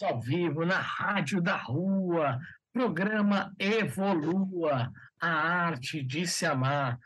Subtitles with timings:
[0.00, 2.40] Estamos ao vivo na Rádio da Rua,
[2.72, 4.90] programa Evolua,
[5.20, 6.98] a arte de se amar.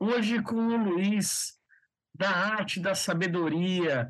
[0.00, 1.58] Hoje com o Luiz,
[2.14, 4.08] da arte da sabedoria.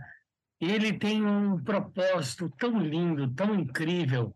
[0.60, 4.34] Ele tem um propósito tão lindo, tão incrível.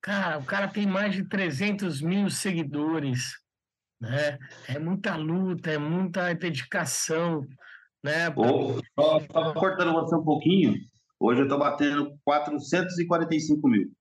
[0.00, 3.38] Cara, o cara tem mais de 300 mil seguidores,
[4.00, 4.38] né?
[4.68, 7.46] É muita luta, é muita dedicação,
[8.02, 8.28] né?
[8.36, 9.20] Oh, só,
[9.54, 10.74] cortando você um pouquinho,
[11.24, 13.92] Hoje eu estou batendo 445 mil.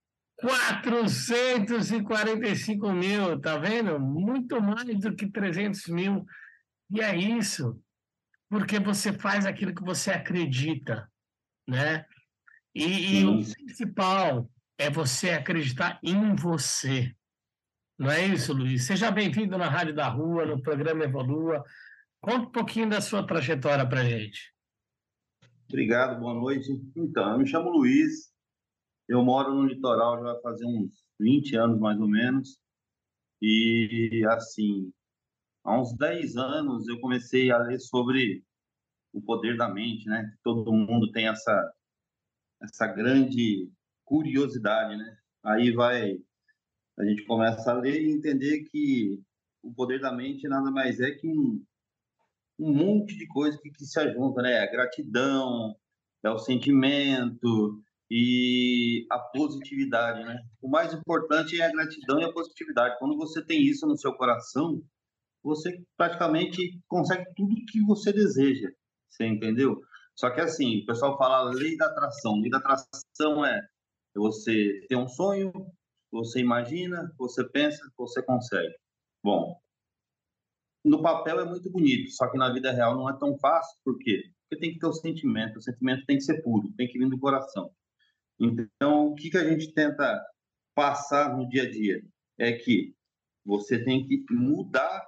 [0.41, 3.99] 445 mil, tá vendo?
[3.99, 6.25] Muito mais do que 300 mil.
[6.89, 7.79] E é isso,
[8.49, 11.07] porque você faz aquilo que você acredita,
[11.69, 12.07] né?
[12.73, 14.49] E, e o principal
[14.79, 17.13] é você acreditar em você.
[17.99, 18.87] Não é isso, Luiz?
[18.87, 21.63] Seja bem-vindo na Rádio da Rua, no programa Evolua.
[22.19, 24.51] Conta um pouquinho da sua trajetória para gente.
[25.71, 26.69] Obrigado, boa noite.
[26.97, 28.29] Então, eu me chamo Luiz,
[29.07, 32.59] eu moro no litoral já vai uns 20 anos mais ou menos.
[33.41, 34.91] E, assim,
[35.63, 38.43] há uns 10 anos eu comecei a ler sobre
[39.13, 40.35] o poder da mente, né?
[40.43, 41.73] Todo mundo tem essa,
[42.61, 43.71] essa grande
[44.03, 45.17] curiosidade, né?
[45.41, 46.19] Aí vai,
[46.99, 49.23] a gente começa a ler e entender que
[49.63, 51.63] o poder da mente nada mais é que um,
[52.61, 54.59] um monte de coisa que, que se ajunta, né?
[54.59, 55.75] A gratidão,
[56.23, 60.39] é o sentimento e a positividade, né?
[60.61, 62.97] O mais importante é a gratidão e a positividade.
[62.99, 64.81] Quando você tem isso no seu coração,
[65.43, 68.69] você praticamente consegue tudo que você deseja.
[69.09, 69.79] Você entendeu?
[70.15, 72.39] Só que assim, o pessoal fala lei da atração.
[72.39, 73.59] Lei da atração é
[74.13, 75.51] você ter um sonho,
[76.11, 78.75] você imagina, você pensa, você consegue.
[79.23, 79.60] Bom,
[80.83, 83.97] no papel é muito bonito, só que na vida real não é tão fácil, por
[83.99, 84.23] quê?
[84.49, 87.09] Porque tem que ter o sentimento, o sentimento tem que ser puro, tem que vir
[87.09, 87.71] do coração.
[88.39, 90.19] Então, o que, que a gente tenta
[90.73, 92.01] passar no dia a dia?
[92.39, 92.95] É que
[93.45, 95.07] você tem que mudar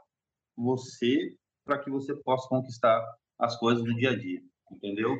[0.56, 1.36] você
[1.66, 3.04] para que você possa conquistar
[3.40, 4.42] as coisas do dia a dia,
[4.72, 5.20] entendeu?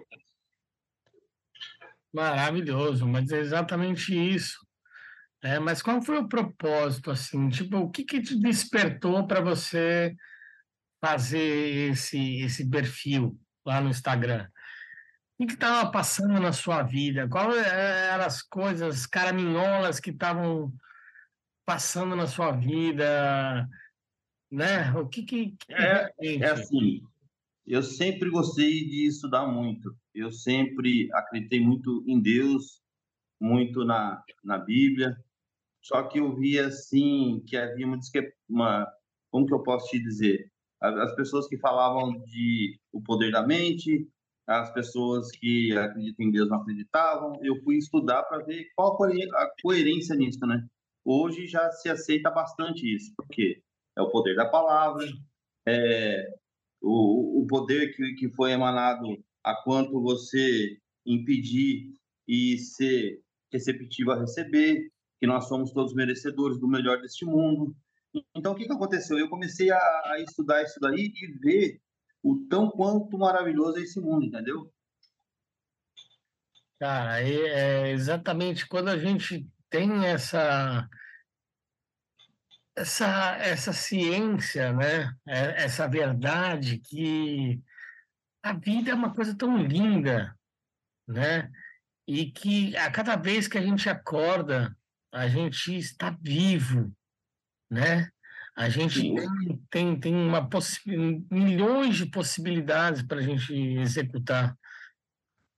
[2.14, 4.60] Maravilhoso, mas é exatamente isso.
[5.44, 7.50] É, mas qual foi o propósito, assim?
[7.50, 10.16] Tipo, o que, que te despertou para você
[11.04, 14.48] fazer esse, esse perfil lá no Instagram?
[15.38, 17.28] O que estava passando na sua vida?
[17.28, 20.74] Quais eram as coisas caraminholas que estavam
[21.66, 23.68] passando na sua vida?
[24.50, 24.94] Né?
[24.94, 25.58] O que que...
[25.70, 27.02] É, é assim,
[27.68, 29.94] eu sempre gostei de estudar muito.
[30.16, 32.82] Eu sempre acreditei muito em Deus,
[33.42, 35.18] muito na, na Bíblia,
[35.82, 38.00] só que eu via, assim, que havia uma,
[38.48, 38.88] uma
[39.30, 40.53] como que eu posso te dizer?
[40.84, 44.06] As pessoas que falavam de o poder da mente,
[44.46, 47.40] as pessoas que acreditam em Deus não acreditavam.
[47.42, 50.68] Eu fui estudar para ver qual a coerência nisso, né?
[51.06, 53.62] Hoje já se aceita bastante isso, porque
[53.98, 55.06] é o poder da palavra,
[55.66, 56.28] é
[56.82, 61.94] o, o poder que, que foi emanado a quanto você impedir
[62.28, 63.22] e ser
[63.52, 64.90] receptivo a receber,
[65.20, 67.74] que nós somos todos merecedores do melhor deste mundo.
[68.36, 69.18] Então, o que, que aconteceu?
[69.18, 71.82] Eu comecei a, estudar isso daí e ver
[72.22, 74.72] o tão quanto maravilhoso é esse mundo, entendeu?
[76.80, 80.88] Cara, é exatamente quando a gente tem essa
[82.76, 85.16] essa essa ciência, né?
[85.28, 87.62] É, essa verdade que
[88.44, 90.38] a vida é uma coisa tão linda,
[91.08, 91.52] né?
[92.08, 94.76] E que a cada vez que a gente acorda,
[95.12, 96.94] a gente está vivo,
[97.70, 98.08] né?
[98.56, 100.48] A gente tem, tem, tem uma
[101.32, 104.56] milhões de possibilidades para a gente executar,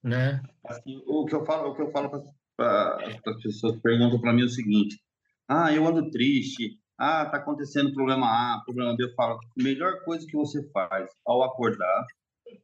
[0.02, 0.42] né?
[0.66, 2.10] Assim, o que eu falo, o que eu falo
[2.56, 2.98] para
[3.28, 5.02] as pessoas perguntam para mim é o seguinte:
[5.48, 9.04] ah, eu ando triste, ah, tá acontecendo problema A, problema B.
[9.04, 12.06] Eu falo, a melhor coisa que você faz ao acordar,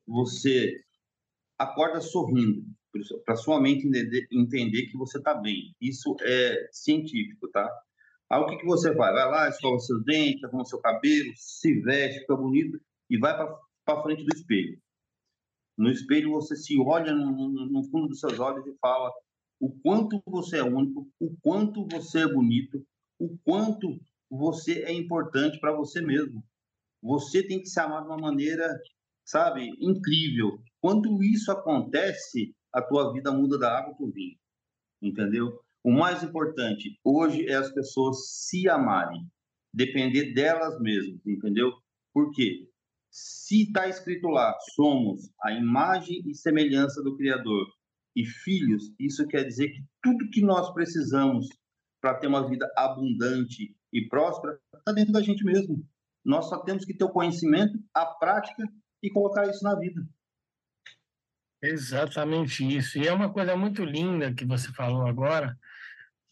[0.08, 0.80] você
[1.60, 2.64] acorda sorrindo,
[3.26, 5.76] para sua mente entender, entender que você está bem.
[5.82, 7.70] Isso é científico, tá?
[8.32, 9.14] Aí o que, que você faz?
[9.14, 12.80] Vai lá, escova seus dentes, arruma seu cabelo, se veste, fica bonito
[13.10, 14.80] e vai para frente do espelho.
[15.78, 19.12] No espelho você se olha no, no, fundo dos seus olhos e fala
[19.60, 22.82] o quanto você é único, o quanto você é bonito,
[23.20, 24.00] o quanto
[24.30, 26.42] você é importante para você mesmo.
[27.04, 28.66] Você tem que se amar de uma maneira,
[29.26, 30.58] sabe, incrível.
[30.80, 34.38] Quando isso acontece, a tua vida muda da água para o vinho.
[35.02, 35.60] Entendeu?
[35.84, 39.26] O mais importante hoje é as pessoas se amarem,
[39.74, 41.74] depender delas mesmas, entendeu?
[42.14, 42.68] Por quê?
[43.10, 47.68] Se está escrito lá, somos a imagem e semelhança do Criador
[48.16, 51.48] e filhos, isso quer dizer que tudo que nós precisamos
[52.00, 55.86] para ter uma vida abundante e próspera está dentro da gente mesmo.
[56.24, 58.64] Nós só temos que ter o conhecimento, a prática
[59.02, 60.08] e colocar isso na vida.
[61.62, 62.98] Exatamente isso.
[62.98, 65.58] E é uma coisa muito linda que você falou agora,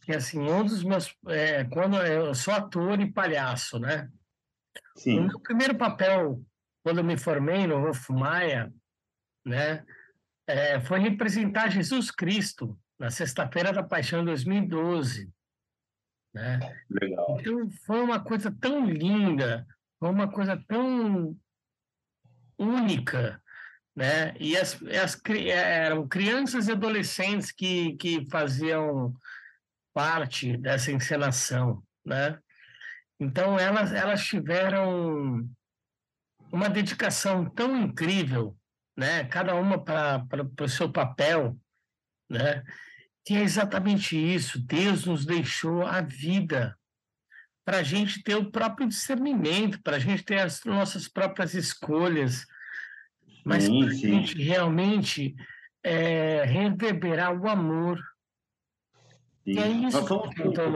[0.09, 1.15] que assim, um dos meus.
[1.27, 4.09] É, quando eu sou ator e palhaço, né?
[4.97, 5.19] Sim.
[5.19, 6.43] O meu primeiro papel,
[6.83, 8.73] quando eu me formei no Wolf Maia,
[9.45, 9.85] né?
[10.47, 15.31] É, foi representar Jesus Cristo na Sexta-feira da Paixão 2012.
[16.33, 16.59] Né?
[16.89, 17.37] Legal.
[17.39, 19.67] Então foi uma coisa tão linda,
[19.99, 21.37] foi uma coisa tão
[22.57, 23.39] única,
[23.95, 24.33] né?
[24.39, 29.15] E as, as eram crianças e adolescentes que, que faziam
[29.93, 32.39] parte dessa encenação, né?
[33.19, 35.49] Então elas elas tiveram
[36.51, 38.57] uma dedicação tão incrível,
[38.97, 39.25] né?
[39.25, 40.25] Cada uma para
[40.61, 41.57] o seu papel,
[42.29, 42.63] né?
[43.25, 44.59] Que é exatamente isso.
[44.65, 46.75] Deus nos deixou a vida
[47.65, 52.45] para a gente ter o próprio discernimento, para a gente ter as nossas próprias escolhas,
[53.45, 55.35] mas para a gente realmente
[55.83, 57.99] é, reverberar o amor,
[59.53, 59.59] Sim.
[59.59, 60.69] É isso nós somos que tá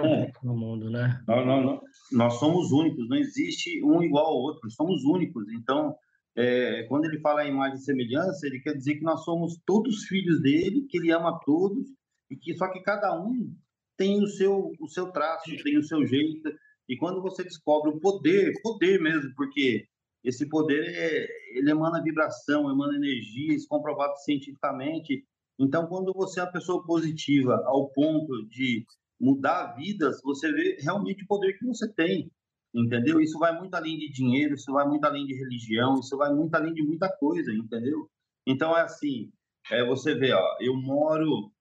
[0.43, 1.23] no mundo, né?
[1.27, 1.79] Nós, nós,
[2.11, 5.47] nós, somos únicos, não existe um igual ao outro, somos únicos.
[5.53, 5.95] Então,
[6.35, 10.05] é, quando ele fala em imagem e semelhança, ele quer dizer que nós somos todos
[10.05, 11.87] filhos dele, que ele ama todos,
[12.31, 13.53] e que só que cada um
[13.95, 16.51] tem o seu, o seu traço, tem o seu jeito.
[16.89, 19.85] E quando você descobre o poder, poder mesmo, porque
[20.23, 21.27] esse poder é,
[21.57, 25.23] ele emana vibração, emana energia, isso comprovado cientificamente.
[25.59, 28.85] Então, quando você é uma pessoa positiva ao ponto de
[29.19, 32.31] mudar vidas, você vê realmente o poder que você tem,
[32.73, 33.21] entendeu?
[33.21, 36.53] Isso vai muito além de dinheiro, isso vai muito além de religião, isso vai muito
[36.55, 38.09] além de muita coisa, entendeu?
[38.45, 39.31] Então, é assim,
[39.71, 41.51] é, você vê, ó, eu moro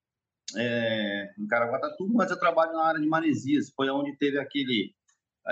[0.57, 4.95] é, em Caraguatatuba, mas eu trabalho na área de Maresias, foi onde teve aquele,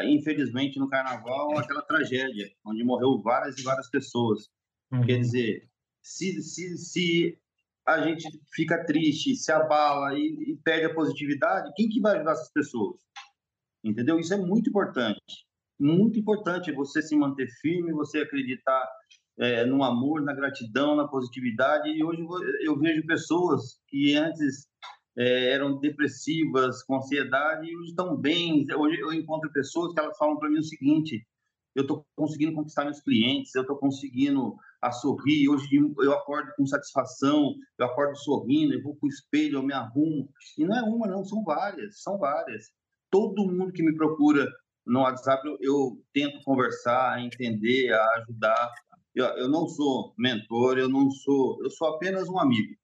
[0.04, 4.49] infelizmente, no Carnaval, aquela tragédia, onde morreu várias e várias pessoas.
[4.92, 5.02] Uhum.
[5.02, 5.68] Quer dizer,
[6.02, 7.38] se, se, se
[7.87, 12.33] a gente fica triste, se abala e, e, perde a positividade, quem que vai ajudar
[12.33, 13.01] essas pessoas?
[13.83, 14.19] Entendeu?
[14.19, 15.47] Isso é muito importante.
[15.79, 18.87] Muito importante você se manter firme, você acreditar
[19.39, 21.89] é, no amor, na gratidão, na positividade.
[21.89, 22.23] E hoje
[22.61, 24.69] eu vejo pessoas que antes
[25.17, 28.67] é, eram depressivas, com ansiedade, e hoje estão bem.
[28.77, 31.27] Hoje eu encontro pessoas que elas falam para mim o seguinte:
[31.75, 35.49] eu estou conseguindo conquistar meus clientes, eu estou conseguindo a sorrir.
[35.49, 39.73] Hoje eu acordo com satisfação, eu acordo sorrindo, eu vou para o espelho, eu me
[39.73, 40.29] arrumo.
[40.59, 42.71] E não é uma, não, são várias, são várias.
[43.11, 44.49] Todo mundo que me procura
[44.87, 48.73] no WhatsApp, eu, eu tento conversar, entender, ajudar.
[49.15, 52.75] Eu, eu não sou mentor, eu não sou, eu sou apenas um amigo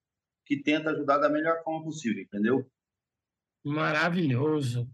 [0.45, 2.67] que tenta ajudar da melhor forma possível, entendeu?
[3.65, 4.89] Maravilhoso.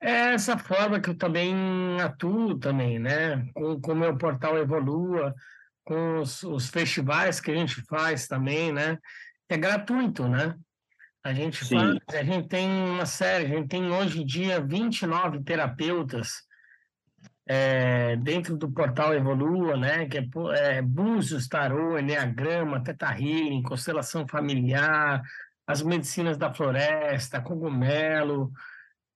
[0.00, 1.54] É essa forma que eu também
[2.00, 3.48] atuo também, né?
[3.52, 5.34] Com o meu portal Evolua,
[5.84, 8.98] com os, os, festivais que a gente faz também, né?
[9.48, 10.56] É gratuito, né?
[11.24, 15.42] A gente faz, a gente tem uma série, a gente tem hoje em dia 29
[15.42, 16.42] terapeutas
[17.46, 20.06] é, dentro do portal Evolua, né?
[20.06, 20.28] Que é,
[20.76, 25.22] é Búzios, Tarô, Enneagrama, Teta Healing, Constelação Familiar,
[25.66, 28.52] as medicinas da floresta, cogumelo,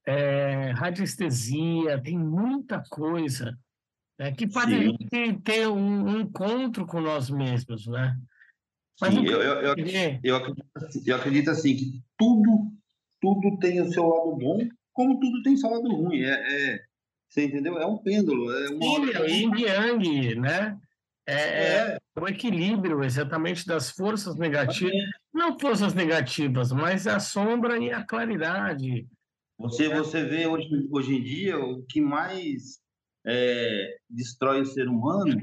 [0.07, 3.57] é, radiestesia, tem muita coisa
[4.19, 8.17] né, que faz a gente ter um, um, encontro com nós mesmos, né?
[9.01, 9.75] Mas Sim, eu, eu, eu,
[10.23, 12.73] eu, acredito, assim, eu acredito assim que tudo,
[13.21, 16.23] tudo tem o seu lado bom, como tudo tem seu lado ruim.
[16.23, 16.85] É, é
[17.29, 17.79] você entendeu?
[17.79, 18.51] É um pêndulo.
[18.51, 20.79] É uma Sim, é yin yang, né?
[21.29, 24.95] É, é, é, o equilíbrio exatamente das forças negativas.
[25.35, 29.07] Não forças negativas, mas a sombra e a claridade.
[29.59, 32.81] Você, você vê hoje, hoje em dia o que mais
[33.27, 35.41] é, destrói o ser humano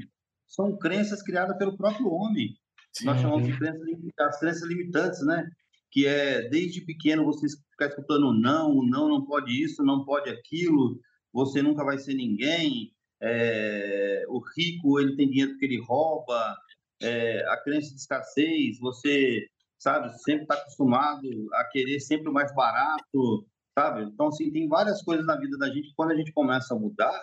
[0.48, 2.56] são crenças criadas pelo próprio homem.
[2.92, 3.06] Sim.
[3.06, 3.82] Nós chamamos de crenças,
[4.20, 5.48] as crenças limitantes, né?
[5.90, 11.00] Que é desde pequeno você ficar escutando não, não, não pode isso, não pode aquilo,
[11.32, 12.92] você nunca vai ser ninguém.
[13.20, 16.56] É, o rico ele tem dinheiro porque ele rouba.
[17.02, 19.46] É, a crença de escassez, você
[19.78, 23.44] sabe sempre está acostumado a querer sempre o mais barato
[23.76, 24.04] sabe?
[24.04, 26.78] Então, assim, tem várias coisas na vida da gente que quando a gente começa a
[26.78, 27.20] mudar,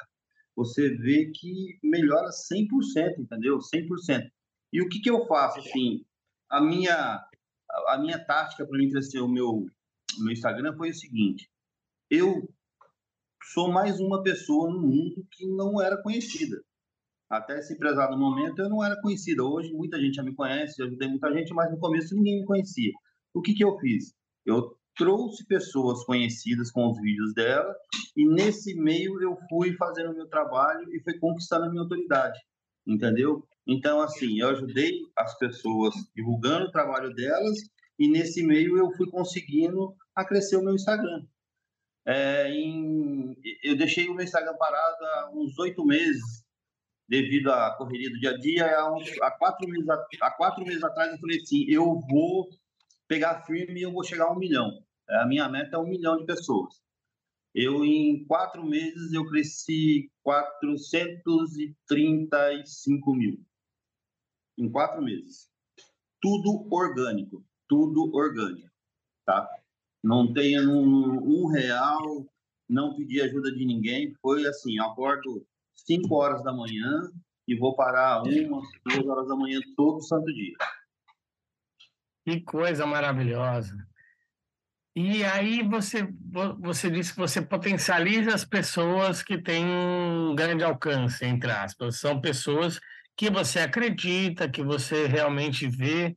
[0.64, 3.58] você vê que melhora 100%, entendeu?
[3.58, 4.30] 100%.
[4.72, 6.06] E o que, que eu faço, assim,
[6.50, 7.20] a minha,
[7.88, 9.66] a minha tática para mim crescer o meu,
[10.20, 11.50] meu Instagram foi o seguinte,
[12.10, 12.48] eu
[13.54, 16.62] sou mais uma pessoa no mundo que não era conhecida.
[17.30, 19.44] Até esse prezado momento eu não era conhecida.
[19.44, 22.46] Hoje muita gente já me conhece, eu ajudei muita gente, mas no começo ninguém me
[22.46, 22.92] conhecia.
[23.34, 24.14] O que, que eu fiz?
[24.46, 27.76] Eu trouxe pessoas conhecidas com os vídeos dela
[28.16, 32.40] e nesse meio eu fui fazendo o meu trabalho e fui conquistando a minha autoridade,
[32.86, 33.48] entendeu?
[33.68, 37.58] Então, assim, eu ajudei as pessoas divulgando o trabalho delas
[37.98, 41.26] e nesse meio eu fui conseguindo a crescer o meu Instagram.
[42.06, 46.44] É, em, eu deixei o meu Instagram parado há uns oito meses
[47.08, 48.80] devido à correria do dia a dia.
[48.80, 52.50] Há, uns, há, quatro meses, há quatro meses atrás eu falei assim, eu vou
[53.12, 54.82] pegar firme eu vou chegar a um milhão.
[55.10, 56.82] É, a minha meta é um milhão de pessoas.
[57.54, 63.38] Eu, em quatro meses, eu cresci 435 mil.
[64.58, 65.52] Em quatro meses.
[66.22, 67.44] Tudo orgânico.
[67.68, 68.72] Tudo orgânico.
[69.26, 69.46] Tá?
[70.02, 72.26] Não tenho um, um real,
[72.70, 74.14] não pedi ajuda de ninguém.
[74.22, 77.12] Foi assim, acordo 5 horas da manhã
[77.46, 80.56] e vou parar uma, duas horas da manhã todo santo dia.
[82.26, 83.76] Que coisa maravilhosa.
[84.96, 86.08] E aí você,
[86.60, 91.98] você disse que você potencializa as pessoas que têm um grande alcance, entre aspas.
[91.98, 92.80] São pessoas
[93.16, 96.16] que você acredita, que você realmente vê,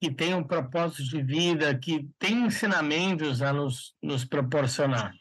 [0.00, 5.12] que têm um propósito de vida, que têm ensinamentos a nos, nos proporcionar.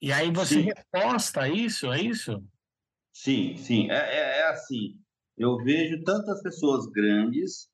[0.00, 0.68] E aí você sim.
[0.68, 2.42] reposta isso, é isso?
[3.12, 3.90] Sim, sim.
[3.90, 4.98] É, é, é assim.
[5.36, 7.68] Eu vejo tantas pessoas grandes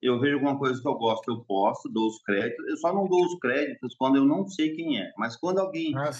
[0.00, 2.66] eu vejo alguma coisa que eu gosto, eu posto, dou os créditos.
[2.68, 5.12] Eu só não dou os créditos quando eu não sei quem é.
[5.16, 6.10] Mas quando alguém, ah,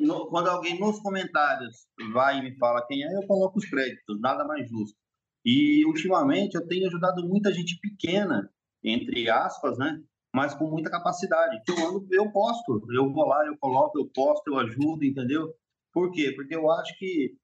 [0.00, 4.20] no, quando alguém nos comentários vai e me fala quem é, eu coloco os créditos.
[4.20, 4.96] Nada mais justo.
[5.44, 8.50] E ultimamente eu tenho ajudado muita gente pequena,
[8.82, 10.02] entre aspas, né?
[10.34, 11.62] Mas com muita capacidade.
[11.64, 15.54] Que eu ando, eu posto, eu vou lá, eu coloco, eu posto, eu ajudo, entendeu?
[15.92, 16.32] Por quê?
[16.34, 17.34] Porque eu acho que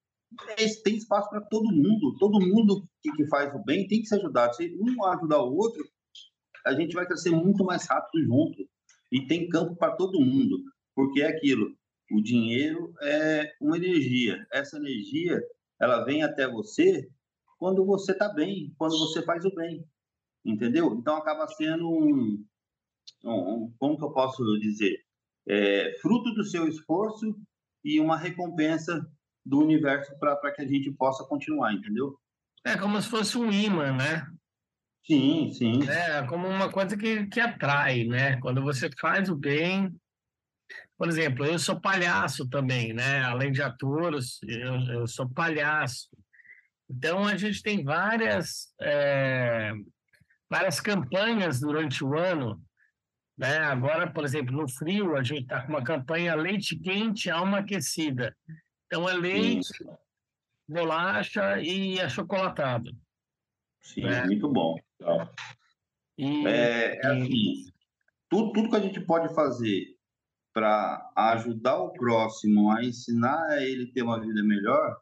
[0.82, 2.16] tem espaço para todo mundo.
[2.18, 4.54] Todo mundo que, que, faz o bem tem que ser ajudado.
[4.54, 5.84] Se um ajudar o outro,
[6.64, 8.68] a gente vai crescer muito mais rápido junto.
[9.12, 10.58] E tem campo para todo mundo.
[10.94, 11.76] Porque é aquilo.
[12.10, 14.46] O dinheiro é uma energia.
[14.52, 15.40] Essa energia,
[15.80, 17.08] ela vem até você
[17.58, 19.84] quando você está bem, quando você faz o bem.
[20.44, 20.94] Entendeu?
[20.94, 22.44] Então acaba sendo um,
[23.24, 25.04] um como que eu posso dizer?
[25.48, 27.36] É, fruto do seu esforço
[27.84, 29.04] e uma recompensa
[29.46, 32.18] do universo para que a gente possa continuar, entendeu?
[32.64, 34.26] É como se fosse um imã, né?
[35.06, 35.88] Sim, sim.
[35.88, 38.38] É como uma coisa que, que atrai, né?
[38.40, 39.94] Quando você faz o bem.
[40.98, 43.22] Por exemplo, eu sou palhaço também, né?
[43.22, 46.08] Além de ator, eu, eu sou palhaço.
[46.90, 49.72] Então, a gente tem várias, é,
[50.50, 52.60] várias campanhas durante o ano.
[53.38, 53.58] Né?
[53.58, 58.34] Agora, por exemplo, no frio, a gente está com uma campanha leite quente, alma aquecida.
[58.86, 59.84] Então, é leite, Sim.
[60.68, 62.90] bolacha e achocolatado.
[63.82, 64.24] Sim, né?
[64.24, 64.76] muito bom.
[66.18, 67.66] E, é, é assim,
[68.28, 69.96] tudo, tudo que a gente pode fazer
[70.52, 74.98] para ajudar o próximo a ensinar a ele ter uma vida melhor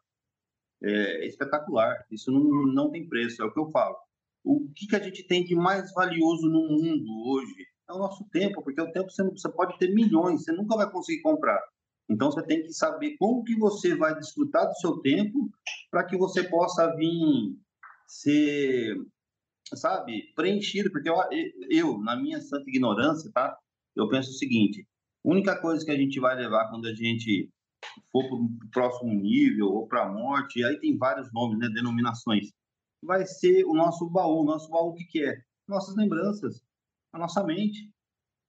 [0.83, 2.05] é espetacular.
[2.11, 3.95] Isso não, não tem preço, é o que eu falo.
[4.43, 8.23] O que, que a gente tem de mais valioso no mundo hoje é o nosso
[8.29, 11.61] tempo, porque o tempo você, não, você pode ter milhões, você nunca vai conseguir comprar.
[12.09, 15.49] Então você tem que saber como que você vai desfrutar do seu tempo
[15.89, 17.57] para que você possa vir
[18.07, 18.95] ser,
[19.73, 20.91] sabe, preenchido.
[20.91, 21.15] Porque eu,
[21.69, 23.57] eu, na minha santa ignorância, tá?
[23.95, 24.87] Eu penso o seguinte:
[25.25, 27.49] a única coisa que a gente vai levar quando a gente
[28.11, 32.51] for para o próximo nível ou para a morte, aí tem vários nomes, né, denominações,
[33.01, 34.41] vai ser o nosso baú.
[34.41, 35.37] O nosso baú o que, que é?
[35.67, 36.61] Nossas lembranças,
[37.13, 37.91] a nossa mente.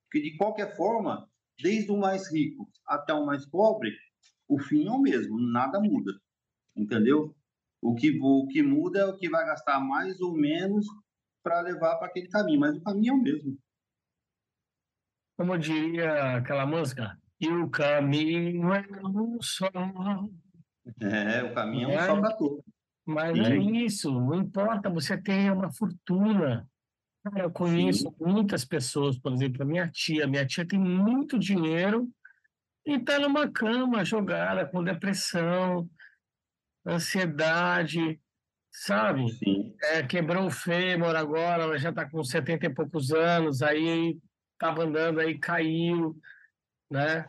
[0.05, 1.29] Porque de qualquer forma,
[1.61, 3.97] desde o mais rico até o mais pobre,
[4.49, 6.13] o fim é o mesmo, nada muda.
[6.77, 7.35] Entendeu?
[7.81, 10.87] O que, o que muda é o que vai gastar mais ou menos
[11.43, 13.59] para levar para aquele caminho, mas o caminho é o mesmo.
[15.37, 19.71] Como diria aquela música, e o caminho é um só.
[21.01, 22.65] É, o caminho é um só para todos.
[23.05, 26.69] Mas é isso, não importa, você tem uma fortuna.
[27.31, 28.15] Cara, eu conheço Sim.
[28.21, 30.29] muitas pessoas, por exemplo, a minha tia.
[30.29, 32.09] Minha tia tem muito dinheiro
[32.87, 35.91] e está numa cama jogada com depressão,
[36.87, 38.21] ansiedade,
[38.71, 39.27] sabe?
[39.83, 44.17] É, quebrou o fêmur agora, ela já está com 70 e poucos anos, aí
[44.53, 46.17] estava andando, aí caiu,
[46.89, 47.29] né?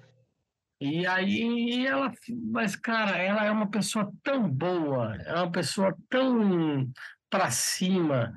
[0.79, 2.13] E aí ela,
[2.51, 6.87] mas cara, ela é uma pessoa tão boa, é uma pessoa tão
[7.31, 8.31] para cima,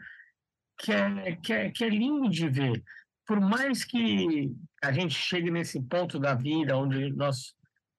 [0.81, 2.83] que é, que, é, que é lindo de ver.
[3.27, 7.55] Por mais que a gente chegue nesse ponto da vida onde nós,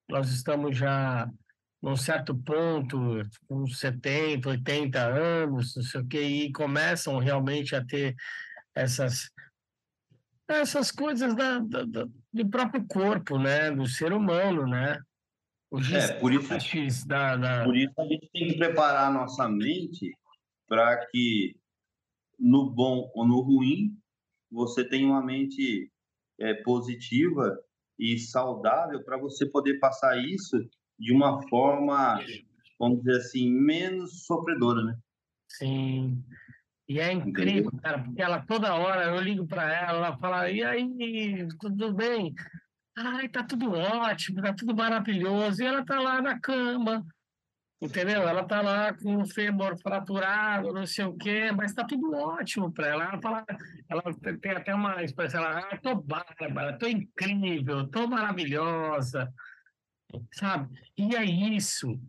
[0.10, 1.30] nós estamos já
[1.82, 7.84] num certo ponto, com 70, 80 anos, não sei o que, e começam realmente a
[7.84, 8.16] ter
[8.76, 9.32] essas
[10.48, 13.72] essas coisas da, da, da, do próprio corpo, né?
[13.72, 15.00] Do ser humano, né?
[15.72, 17.64] Os é, por isso, da, da...
[17.64, 20.14] por isso a gente tem que preparar a nossa mente
[20.68, 21.56] para que
[22.42, 23.96] no bom ou no ruim
[24.52, 25.90] você tenha uma mente
[26.40, 27.58] é, positiva
[27.98, 30.58] e saudável para você poder passar isso
[31.00, 32.20] de uma forma,
[32.80, 34.98] vamos dizer assim, menos sofredora, né?
[35.48, 36.24] Sim.
[36.90, 40.64] E é incrível, cara, porque ela toda hora eu ligo para ela, ela fala: "E
[40.64, 42.34] aí, tudo bem?"
[42.98, 45.64] Ai, tá tudo ótimo, tá tudo maravilhoso.
[45.64, 47.06] E ela tá lá na cama,
[47.82, 48.28] entendeu?
[48.28, 52.72] Ela tá lá com o fêmur fraturado, não sei o quê, mas tá tudo ótimo
[52.72, 53.04] para ela.
[53.06, 53.46] Ela fala,
[53.90, 54.04] ela
[54.40, 59.34] tem até uma expressão, ela, ah, tô bárbara, tô incrível, tô maravilhosa,
[60.32, 60.70] sabe?
[60.96, 62.00] E é isso,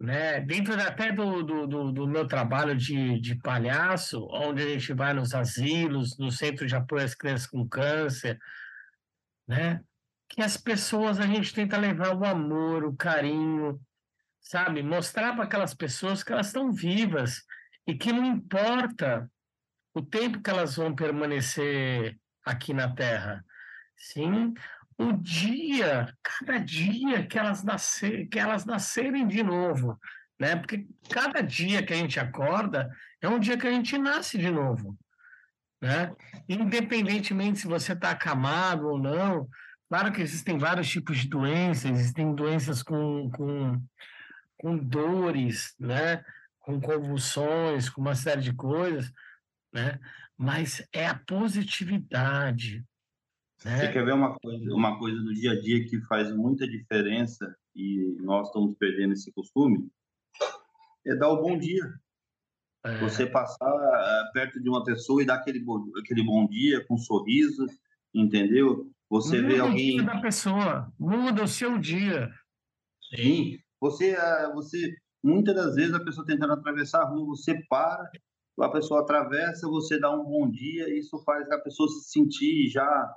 [0.00, 0.40] né?
[0.40, 5.12] Dentro até do, do, do, do, meu trabalho de, de palhaço, onde a gente vai
[5.12, 8.38] nos asilos, no centro de apoio às crianças com câncer,
[9.46, 9.80] né?
[10.26, 13.78] Que as pessoas a gente tenta levar o amor, o carinho,
[14.42, 14.82] sabe?
[14.82, 17.42] Mostrar para aquelas pessoas que elas estão vivas
[17.86, 19.30] e que não importa
[19.94, 23.44] o tempo que elas vão permanecer aqui na Terra.
[23.96, 24.52] Sim,
[24.98, 29.98] o dia, cada dia que elas, nascer, que elas nascerem de novo,
[30.38, 30.56] né?
[30.56, 34.50] Porque cada dia que a gente acorda é um dia que a gente nasce de
[34.50, 34.98] novo,
[35.80, 36.12] né?
[36.48, 39.48] Independentemente se você está acamado ou não,
[39.88, 43.80] claro que existem vários tipos de doenças, existem doenças com, com,
[44.62, 46.24] com dores, né?
[46.60, 49.12] Com convulsões, com uma série de coisas,
[49.72, 49.98] né?
[50.38, 52.84] Mas é a positividade,
[53.64, 53.76] é.
[53.76, 57.56] Você quer ver uma coisa, uma coisa do dia a dia que faz muita diferença
[57.74, 59.88] e nós estamos perdendo esse costume?
[61.06, 61.94] É dar o bom dia.
[62.84, 62.98] É.
[62.98, 66.94] Você passar eh, perto de uma pessoa e dar aquele bom, aquele bom dia com
[66.94, 67.64] um sorriso,
[68.12, 68.90] entendeu?
[69.08, 69.90] Você muda vê alguém.
[69.92, 72.32] Muda o dia da pessoa, muda o seu dia.
[73.14, 73.61] Sim.
[73.82, 78.08] Você, eh, você, muitas das vezes a pessoa tentando atravessar a rua, você para,
[78.60, 83.12] a pessoa atravessa, você dá um bom dia, isso faz a pessoa se sentir já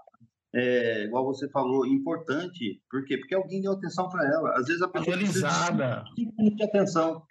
[0.51, 2.82] é, igual você falou, importante.
[2.89, 3.17] Por quê?
[3.17, 4.58] Porque alguém deu atenção para ela.
[4.58, 7.23] Às vezes a pessoa precisa de cinco minutos de atenção.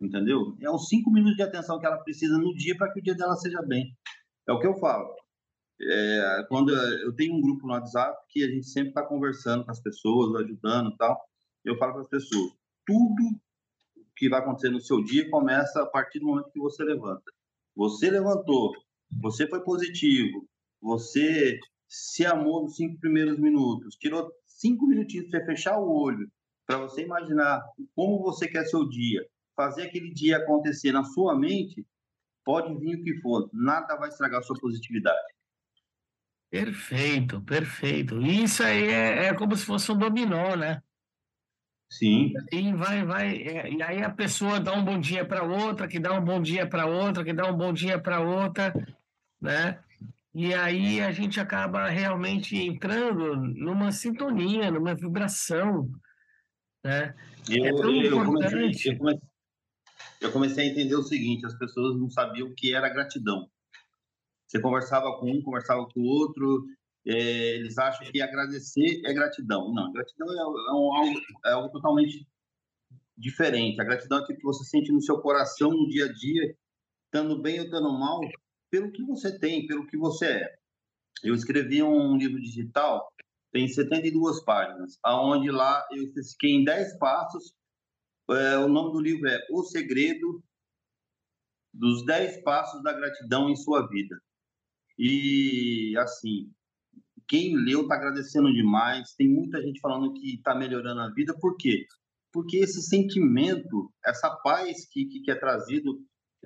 [0.00, 0.56] Entendeu?
[0.60, 3.16] É os cinco minutos de atenção que ela precisa no dia para que o dia
[3.16, 3.96] dela seja bem.
[4.48, 5.12] É o que eu falo.
[5.80, 9.72] É, quando eu tenho um grupo no WhatsApp que a gente sempre está conversando com
[9.72, 11.18] as pessoas, ajudando e tal,
[11.64, 12.52] eu falo para as pessoas:
[12.86, 13.40] tudo
[14.16, 17.32] que vai acontecer no seu dia começa a partir do momento que você levanta.
[17.74, 18.72] Você levantou,
[19.20, 20.46] você foi positivo,
[20.80, 26.30] você se amou nos cinco primeiros minutos, tirou cinco minutinhos para fechar o olho,
[26.66, 27.62] para você imaginar
[27.94, 31.84] como você quer seu dia, fazer aquele dia acontecer na sua mente,
[32.44, 35.34] pode vir o que for, nada vai estragar sua positividade.
[36.50, 38.20] Perfeito, perfeito.
[38.22, 40.80] Isso aí é, é como se fosse um dominó, né?
[41.98, 42.34] Sim.
[42.50, 43.36] E vai, vai.
[43.36, 46.42] É, e aí a pessoa dá um bom dia para outra, que dá um bom
[46.42, 48.74] dia para outra, que dá um bom dia para outra,
[49.40, 49.78] né?
[50.34, 55.88] E aí a gente acaba realmente entrando numa sintonia, numa vibração,
[56.82, 57.14] né?
[57.48, 59.20] Eu, é tão eu, comecei, eu, comecei,
[60.20, 63.48] eu comecei a entender o seguinte: as pessoas não sabiam o que era gratidão.
[64.48, 66.66] Você conversava com um, conversava com o outro,
[67.06, 69.72] é, eles acham que agradecer é gratidão.
[69.72, 72.26] Não, gratidão é, é, um, algo, é algo totalmente
[73.16, 73.80] diferente.
[73.80, 76.56] A gratidão é aquilo que você sente no seu coração no dia a dia,
[77.06, 78.20] estando bem ou estando mal,
[78.70, 80.58] pelo que você tem, pelo que você é.
[81.22, 83.06] Eu escrevi um livro digital,
[83.52, 87.54] tem 72 páginas, aonde lá eu fiquei em 10 passos.
[88.30, 90.42] É, o nome do livro é O Segredo
[91.72, 94.18] dos 10 Passos da Gratidão em Sua Vida.
[94.98, 96.50] E, assim,
[97.28, 99.14] quem leu está agradecendo demais.
[99.16, 101.34] Tem muita gente falando que está melhorando a vida.
[101.38, 101.86] Por quê?
[102.32, 105.98] Porque esse sentimento, essa paz que, que, que é trazido,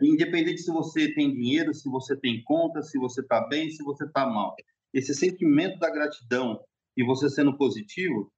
[0.02, 4.04] independente se você tem dinheiro, se você tem conta, se você está bem, se você
[4.04, 4.54] está mal,
[4.92, 6.60] esse sentimento da gratidão
[6.96, 8.30] e você sendo positivo,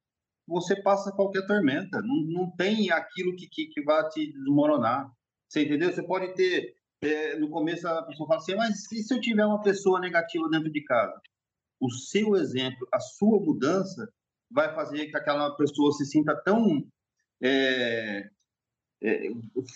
[0.46, 2.00] você passa qualquer tormenta.
[2.03, 5.11] Não, não tem aquilo que, que, que vai te desmoronar.
[5.48, 5.92] Você entendeu?
[5.92, 6.74] Você pode ter.
[7.03, 10.50] É, no começo a pessoa fala assim, mas e se eu tiver uma pessoa negativa
[10.50, 11.18] dentro de casa?
[11.81, 14.12] O seu exemplo, a sua mudança,
[14.51, 16.85] vai fazer que aquela pessoa se sinta tão
[17.43, 18.29] é,
[19.03, 19.31] é,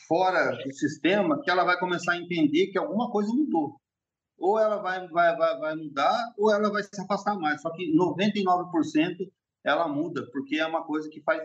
[0.07, 3.81] fora do sistema que ela vai começar a entender que alguma coisa mudou.
[4.37, 7.63] Ou ela vai, vai, vai, vai mudar, ou ela vai se afastar mais.
[7.63, 9.31] Só que 99%
[9.65, 11.43] ela muda, porque é uma coisa que faz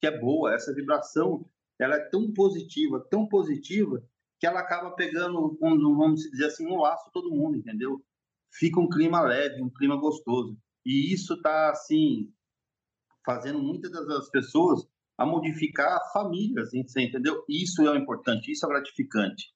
[0.00, 0.52] que é boa.
[0.52, 1.46] Essa vibração
[1.78, 4.02] ela é tão positiva, tão positiva,
[4.38, 8.04] que ela acaba pegando, vamos dizer assim, um laço todo mundo, entendeu?
[8.54, 10.56] Fica um clima leve, um clima gostoso.
[10.84, 12.32] E isso está, assim,
[13.24, 14.86] fazendo muitas das pessoas
[15.16, 17.44] a modificar famílias, você entendeu?
[17.48, 19.52] Isso é o importante, isso é gratificante.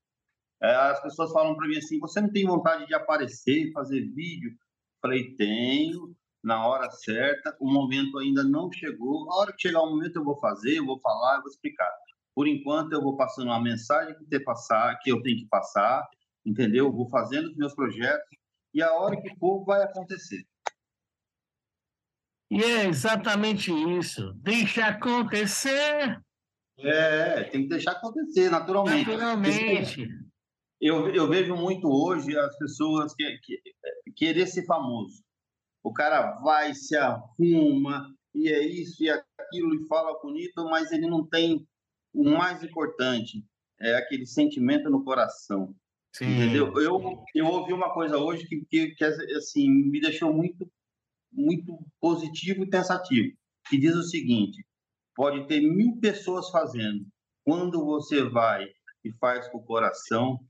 [0.62, 4.52] É, as pessoas falam para mim assim, você não tem vontade de aparecer, fazer vídeo?
[5.00, 9.30] Falei, tenho, na hora certa, o momento ainda não chegou.
[9.30, 11.90] A hora que chegar o momento eu vou fazer, eu vou falar, eu vou explicar.
[12.34, 16.04] Por enquanto eu vou passando uma mensagem que, ter passar, que eu tenho que passar,
[16.44, 16.92] entendeu?
[16.92, 18.38] Vou fazendo os meus projetos
[18.74, 20.44] e a hora que for vai acontecer.
[22.50, 24.32] E é exatamente isso.
[24.34, 26.20] Deixa acontecer.
[26.78, 29.10] É, tem que deixar acontecer, naturalmente.
[29.10, 30.08] Naturalmente.
[30.80, 33.60] Eu, eu vejo muito hoje as pessoas que, que,
[34.16, 35.22] querer ser famoso.
[35.82, 41.08] O cara vai, se arruma, e é isso e aquilo, e fala bonito, mas ele
[41.08, 41.66] não tem
[42.14, 43.44] o mais importante,
[43.80, 45.74] é aquele sentimento no coração.
[46.18, 46.34] Sim.
[46.34, 46.72] Entendeu?
[46.80, 50.68] Eu, eu ouvi uma coisa hoje que, que, que, assim, me deixou muito,
[51.32, 53.36] muito positivo e pensativo,
[53.68, 54.66] que diz o seguinte,
[55.14, 57.06] pode ter mil pessoas fazendo,
[57.44, 58.66] quando você vai
[59.04, 60.40] e faz com o coração,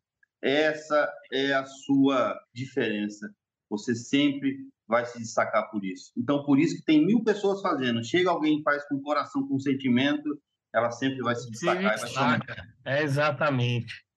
[0.42, 3.28] essa é a sua diferença.
[3.68, 6.10] Você sempre vai se destacar por isso.
[6.16, 8.02] Então, por isso que tem mil pessoas fazendo.
[8.02, 10.40] Chega alguém e faz com o coração, com sentimento,
[10.74, 11.98] ela sempre vai se destacar.
[11.98, 12.56] Se destaca.
[12.86, 14.07] É exatamente.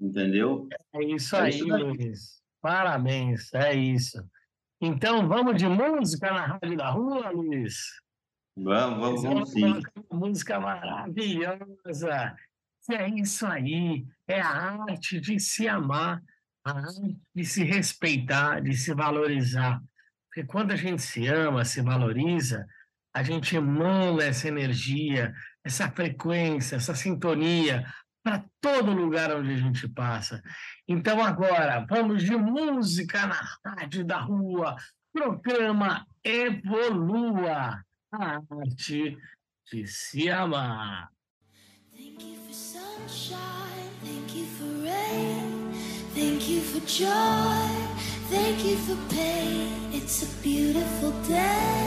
[0.00, 0.68] Entendeu?
[0.94, 2.42] É isso é aí, isso Luiz.
[2.60, 4.18] Parabéns, é isso.
[4.80, 7.76] Então, vamos de música na Rádio da Rua, Luiz?
[8.56, 9.80] Vamos, vamos, vamos sim.
[10.12, 12.36] Música maravilhosa.
[12.90, 14.06] É isso aí.
[14.26, 16.22] É a arte de se amar,
[16.64, 19.80] a arte de se respeitar, de se valorizar.
[20.26, 22.66] Porque quando a gente se ama, se valoriza,
[23.14, 25.34] a gente emana essa energia,
[25.64, 27.84] essa frequência, essa sintonia,
[28.28, 30.42] para todo lugar onde a gente passa.
[30.86, 34.76] Então, agora, vamos de música na rádio da rua,
[35.10, 39.16] programa Evolua, a arte
[39.72, 41.08] de se amar.
[41.90, 45.72] Thank you for sunshine, thank you for rain,
[46.14, 47.08] thank you for joy,
[48.28, 49.90] thank you for pain.
[49.90, 51.78] It's a beautiful day.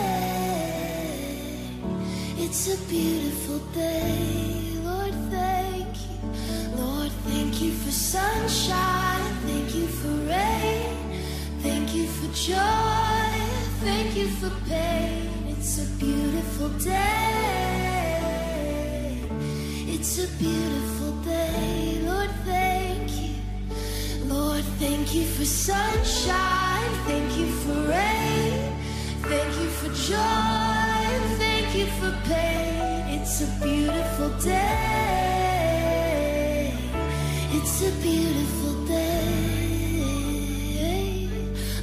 [2.37, 4.70] It's a beautiful day,
[7.31, 10.97] thank you for sunshine, thank you for rain,
[11.61, 13.31] thank you for joy,
[13.87, 15.29] thank you for pain.
[15.47, 17.71] It's a beautiful day.
[19.95, 23.35] It's a beautiful day, Lord, thank you.
[24.25, 28.75] Lord, thank you for sunshine, thank you for rain,
[29.31, 31.05] thank you for joy,
[31.43, 33.19] thank you for pain.
[33.19, 35.50] It's a beautiful day.
[37.61, 39.01] It's a beautiful day.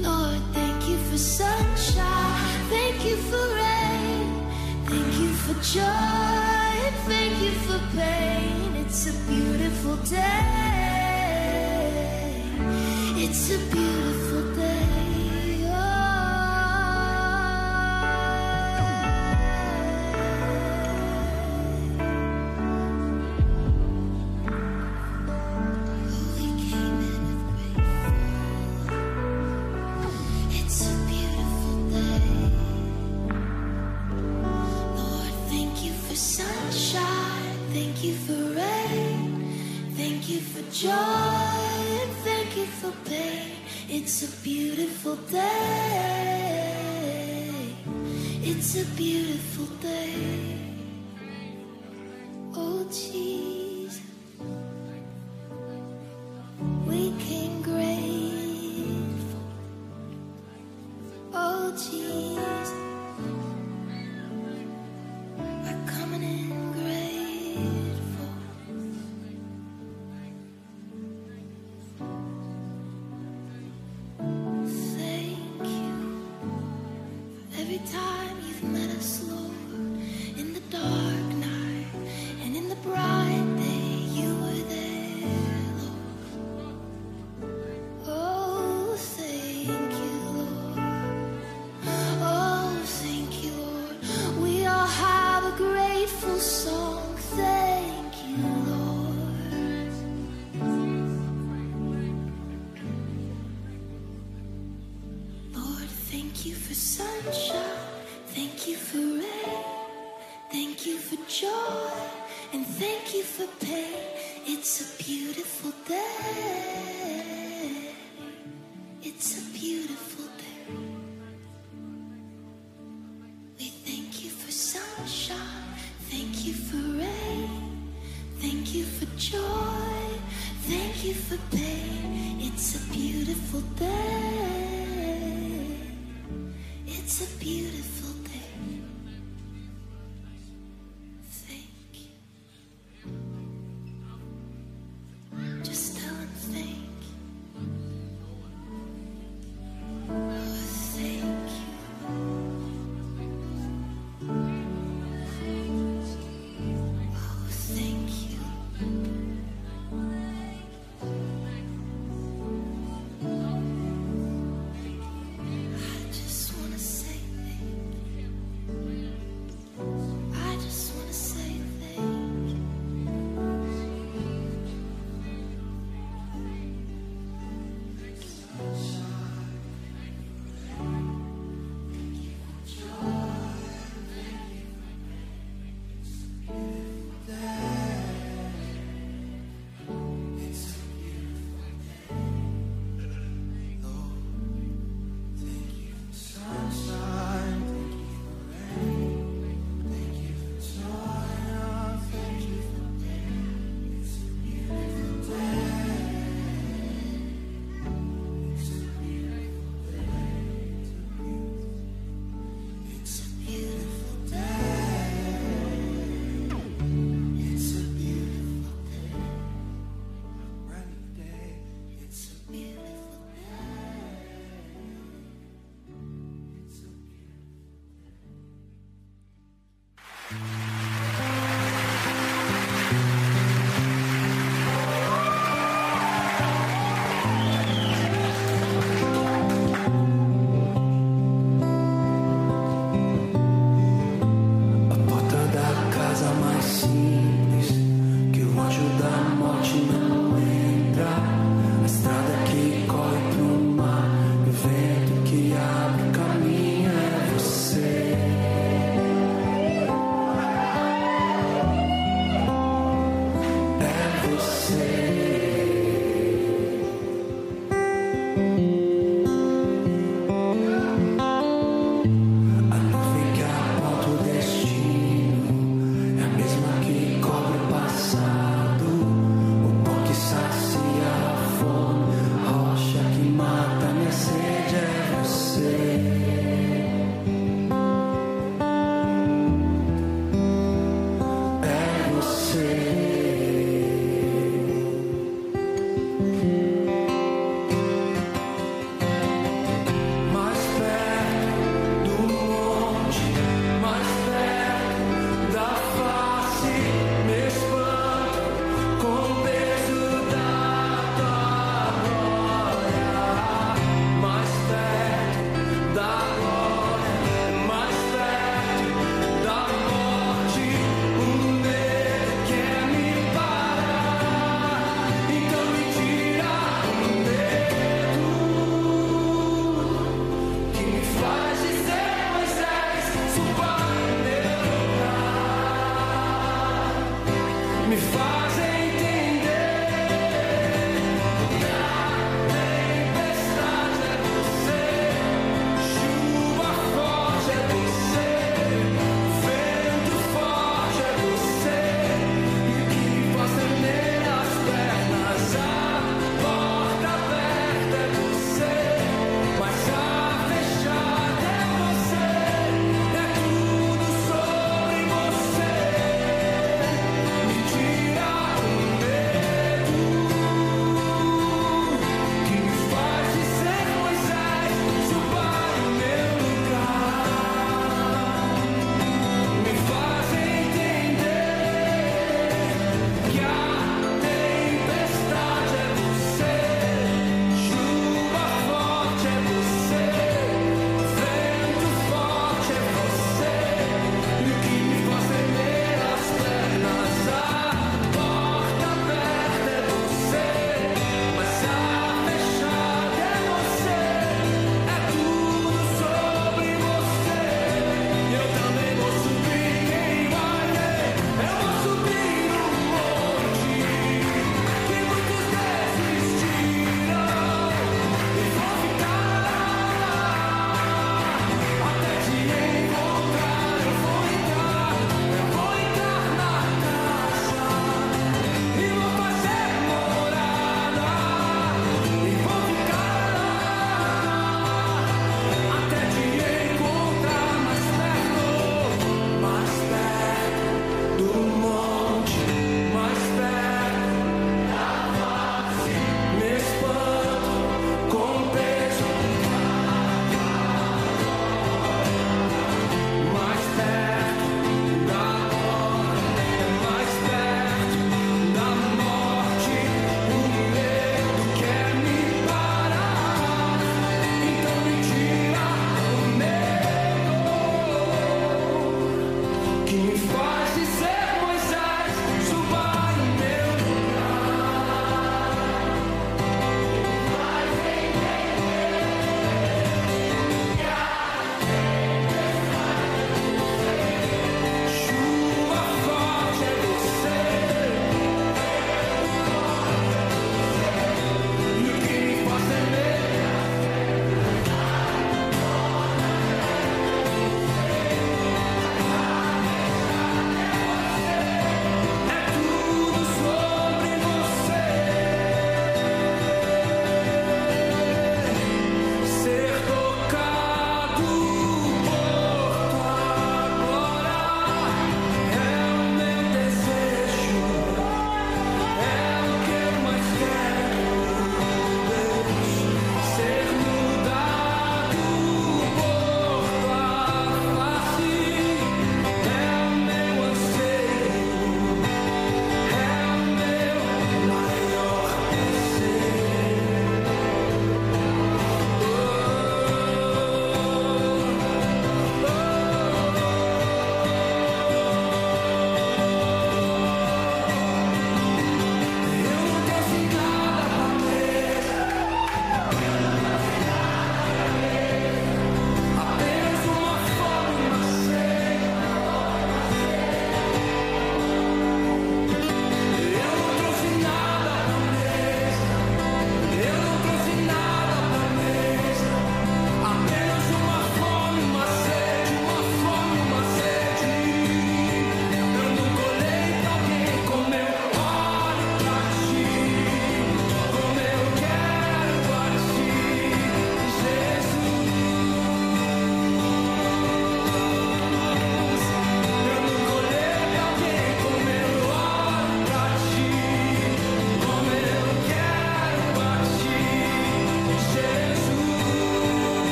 [0.00, 4.26] Lord, thank you for sunshine, thank you for rain,
[4.86, 6.64] thank you for joy
[7.06, 8.76] thank you for pain.
[8.76, 10.24] It's a beautiful day.
[13.16, 14.33] It's a beautiful
[40.84, 40.90] joy.
[42.02, 43.52] And thank you for pain.
[43.88, 46.64] It's a beautiful day.
[48.42, 50.53] It's a beautiful day.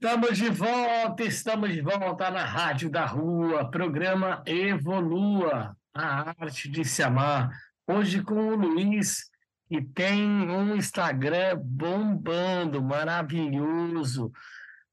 [0.00, 6.84] Estamos de volta, estamos de volta na Rádio da Rua, programa Evolua, a arte de
[6.84, 7.50] se amar.
[7.84, 9.28] Hoje com o Luiz,
[9.68, 14.30] que tem um Instagram bombando, maravilhoso,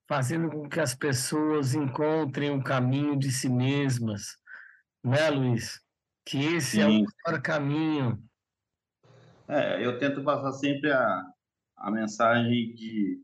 [0.07, 4.39] fazendo com que as pessoas encontrem o caminho de si mesmas.
[5.03, 5.79] Né, Luiz?
[6.25, 6.81] Que esse Sim.
[6.81, 8.23] é o melhor caminho.
[9.47, 11.23] É, eu tento passar sempre a,
[11.77, 13.23] a mensagem de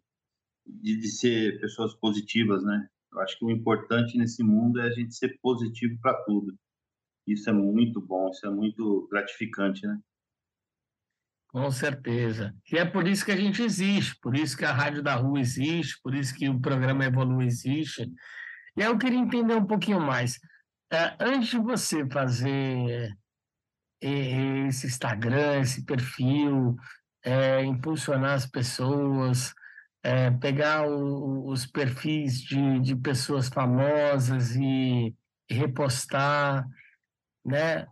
[0.82, 2.88] de, de ser pessoas positivas, né?
[3.12, 6.58] Eu acho que o importante nesse mundo é a gente ser positivo para tudo.
[7.28, 10.00] Isso é muito bom, isso é muito gratificante, né?
[11.50, 12.56] Com certeza.
[12.72, 15.42] E é por isso que a gente existe, por isso que a Rádio da Rua
[15.42, 18.10] existe, por isso que o programa Evolui existe.
[18.78, 20.40] E eu queria entender um pouquinho mais.
[20.92, 23.14] É, antes de você fazer
[24.02, 26.78] é, esse Instagram, esse perfil,
[27.24, 29.54] é, impulsionar as pessoas,
[30.04, 35.16] é, pegar o, os perfis de, de pessoas famosas e,
[35.52, 36.66] repostar,
[37.46, 37.88] né?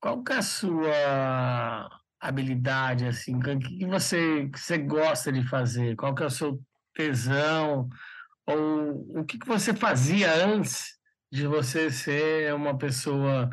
[0.00, 1.90] Qual que é a sua
[2.20, 3.36] habilidade, assim?
[3.36, 5.96] O que, que você, que você gosta de fazer?
[5.96, 6.60] Qual que é o seu
[6.94, 7.88] tesão?
[8.46, 10.98] Ou o que, que você fazia antes
[11.30, 13.50] de você ser uma pessoa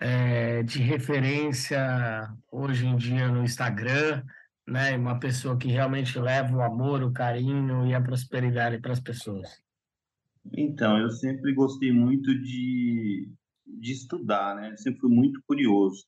[0.00, 4.22] é, de referência hoje em dia no Instagram?
[4.66, 4.96] Né?
[4.96, 9.62] Uma pessoa que realmente leva o amor, o carinho e a prosperidade para as pessoas.
[10.56, 13.30] Então, eu sempre gostei muito de,
[13.66, 14.72] de estudar, né?
[14.72, 16.04] Eu sempre fui muito curioso.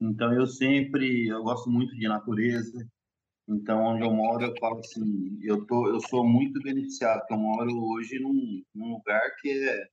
[0.00, 2.86] Então eu sempre eu gosto muito de natureza.
[3.48, 7.38] Então onde eu moro eu falo assim, eu tô eu sou muito beneficiado, porque eu
[7.38, 9.88] moro hoje num, num lugar que é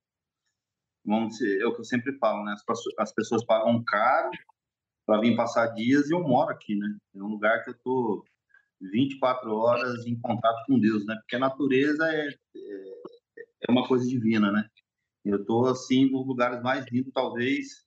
[1.05, 2.53] vamos dizer, é o que eu sempre falo, né?
[2.53, 4.31] As, as pessoas pagam caro
[5.11, 6.87] para vir passar dias e eu moro aqui, né?
[7.13, 8.23] É um lugar que eu tô
[8.79, 11.15] 24 horas em contato com Deus, né?
[11.15, 12.93] Porque a natureza é, é,
[13.67, 14.65] é uma coisa divina, né?
[15.25, 17.85] Eu tô assim nos lugares mais lindos, talvez,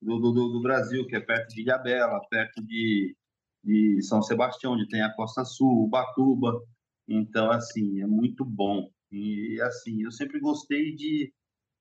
[0.00, 3.14] do, do, do Brasil, que é perto de Ilhabela, perto de,
[3.62, 6.58] de São Sebastião, onde tem a Costa Sul, Ubatuba.
[7.06, 8.88] Então, assim, é muito bom.
[9.10, 11.30] E, assim, eu sempre gostei de,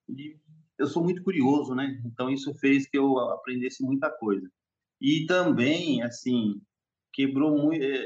[0.10, 0.38] de
[0.78, 1.98] eu sou muito curioso, né?
[2.06, 4.52] Então isso fez que eu aprendesse muita coisa.
[5.02, 6.62] E também, assim,
[7.12, 7.84] quebrou muito.
[7.84, 8.06] É,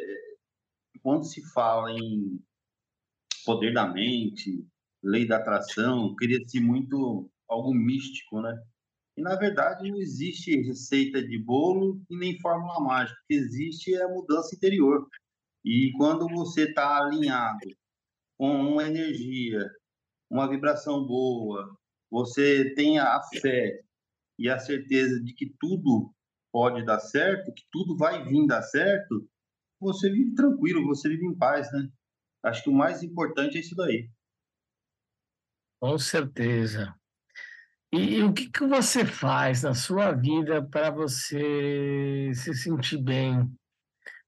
[1.02, 2.40] quando se fala em
[3.46, 4.66] poder da mente,
[5.04, 8.58] lei da atração, cria-se muito algo místico, né?
[9.18, 13.20] E na verdade não existe receita de bolo e nem fórmula mágica.
[13.22, 15.08] O que existe é a mudança interior.
[15.64, 17.60] E quando você está alinhado
[18.38, 19.70] com uma energia,
[20.30, 21.78] uma vibração boa,
[22.10, 23.82] você tem a fé
[24.38, 26.14] e a certeza de que tudo
[26.56, 29.30] pode dar certo, que tudo vai vir dar certo,
[29.78, 31.90] você vive tranquilo, você vive em paz, né?
[32.42, 34.10] Acho que o mais importante é isso daí.
[35.82, 36.96] Com certeza.
[37.92, 43.54] E, e o que, que você faz na sua vida para você se sentir bem,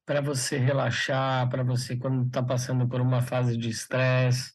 [0.05, 4.51] para você relaxar, para você quando está passando por uma fase de estresse,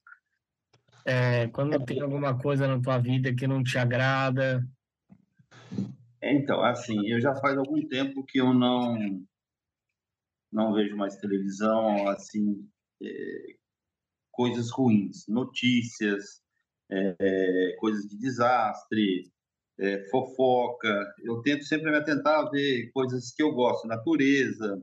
[1.07, 4.63] é, quando tem alguma coisa na tua vida que não te agrada?
[6.33, 8.97] Então, assim, eu já faz algum tempo que eu não
[10.51, 12.69] não vejo mais televisão, assim,
[13.03, 13.57] é,
[14.31, 16.43] coisas ruins, notícias,
[16.91, 19.33] é, coisas de desastre,
[19.79, 21.15] é, fofoca.
[21.21, 24.83] Eu tento sempre me atentar a ver coisas que eu gosto, natureza,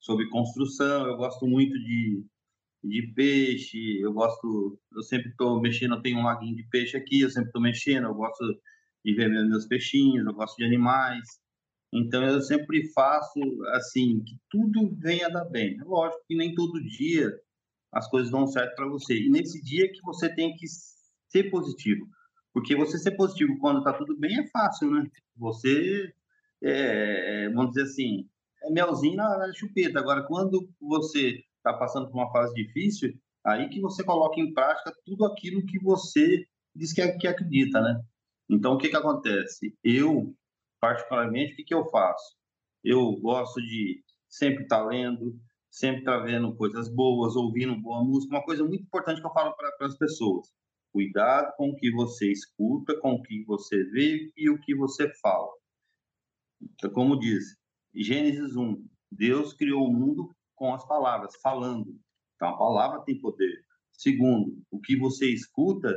[0.00, 1.06] sobre construção.
[1.06, 2.24] Eu gosto muito de
[2.82, 7.20] de peixe, eu gosto, eu sempre estou mexendo, eu tenho um laguinho de peixe aqui,
[7.20, 8.44] eu sempre estou mexendo, eu gosto
[9.08, 11.24] de ver meus peixinhos, eu gosto de animais.
[11.92, 13.40] Então eu sempre faço
[13.72, 15.78] assim, que tudo venha dar bem.
[15.80, 17.32] É lógico que nem todo dia
[17.90, 19.18] as coisas dão certo para você.
[19.18, 20.66] E nesse dia que você tem que
[21.30, 22.06] ser positivo.
[22.52, 25.10] Porque você ser positivo quando está tudo bem é fácil, né?
[25.36, 26.12] Você,
[26.62, 28.28] é, vamos dizer assim,
[28.62, 29.98] é melzinho na chupeta.
[29.98, 33.14] Agora, quando você está passando por uma fase difícil,
[33.46, 36.44] aí que você coloca em prática tudo aquilo que você
[36.74, 38.02] diz que, que acredita, né?
[38.48, 39.76] Então, o que que acontece?
[39.84, 40.34] Eu,
[40.80, 42.36] particularmente, o que que eu faço?
[42.82, 45.38] Eu gosto de sempre estar tá lendo,
[45.70, 48.34] sempre estar tá vendo coisas boas, ouvindo boa música.
[48.34, 50.48] Uma coisa muito importante que eu falo para as pessoas:
[50.92, 55.12] cuidado com o que você escuta, com o que você vê e o que você
[55.20, 55.50] fala.
[56.60, 57.56] Então, como diz
[57.94, 61.98] Gênesis 1, Deus criou o mundo com as palavras, falando.
[62.34, 63.64] Então, a palavra tem poder.
[63.92, 65.92] Segundo, o que você escuta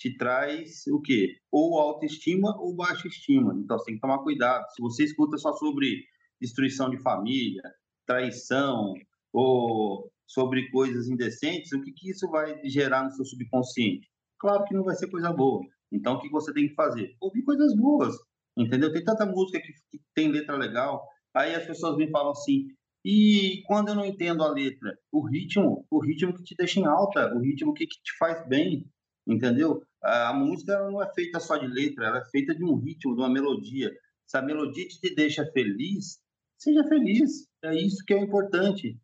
[0.00, 1.36] te traz o quê?
[1.52, 3.54] Ou autoestima ou baixa estima.
[3.54, 4.64] Então, você tem que tomar cuidado.
[4.74, 6.04] Se você escuta só sobre
[6.40, 7.62] destruição de família,
[8.06, 8.94] traição
[9.30, 14.08] ou sobre coisas indecentes, o que, que isso vai gerar no seu subconsciente?
[14.38, 15.62] Claro que não vai ser coisa boa.
[15.92, 17.14] Então, o que você tem que fazer?
[17.20, 18.16] Ouvir coisas boas,
[18.56, 18.90] entendeu?
[18.90, 21.06] Tem tanta música que, que tem letra legal.
[21.34, 22.68] Aí as pessoas me falam assim,
[23.04, 26.86] e quando eu não entendo a letra, o ritmo, o ritmo que te deixa em
[26.86, 28.86] alta, o ritmo que, que te faz bem,
[29.26, 29.82] entendeu?
[30.02, 33.20] A, música não é feita só de letra, ela é feita de um ritmo, de
[33.20, 33.90] uma melodia.
[34.26, 36.18] Se a melodia te deixa feliz,
[36.58, 37.48] seja feliz.
[37.62, 38.98] É isso que é importante,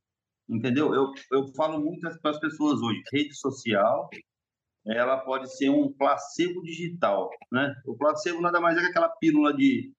[0.48, 0.94] entendeu?
[0.94, 4.08] Eu, eu falo muito para as pessoas hoje, rede social,
[4.86, 7.74] ela pode ser um placebo digital, né?
[7.84, 9.92] O placebo nada mais é que aquela pílula de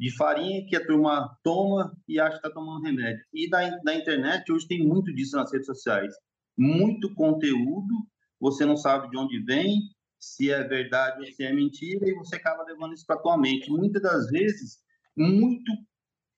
[0.00, 3.22] de farinha que a turma toma e acha que está tomando remédio.
[3.34, 6.14] E da, da internet, hoje tem muito disso nas redes sociais.
[6.56, 7.94] Muito conteúdo,
[8.40, 9.82] você não sabe de onde vem,
[10.20, 13.38] se é verdade ou se é mentira, e você acaba levando isso para a tua
[13.38, 13.70] mente.
[13.70, 14.78] Muitas das vezes,
[15.16, 15.72] muito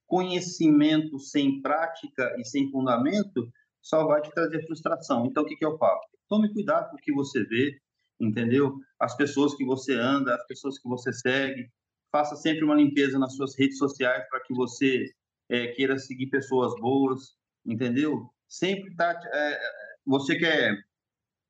[0.06, 5.26] conhecimento sem prática e sem fundamento só vai te trazer frustração.
[5.26, 6.00] Então, o que, que eu falo?
[6.28, 7.78] Tome cuidado com o que você vê,
[8.20, 8.76] entendeu?
[9.00, 11.68] As pessoas que você anda, as pessoas que você segue,
[12.12, 15.06] faça sempre uma limpeza nas suas redes sociais para que você
[15.48, 18.30] é, queira seguir pessoas boas, entendeu?
[18.46, 19.60] Sempre tá, é,
[20.06, 20.76] você quer,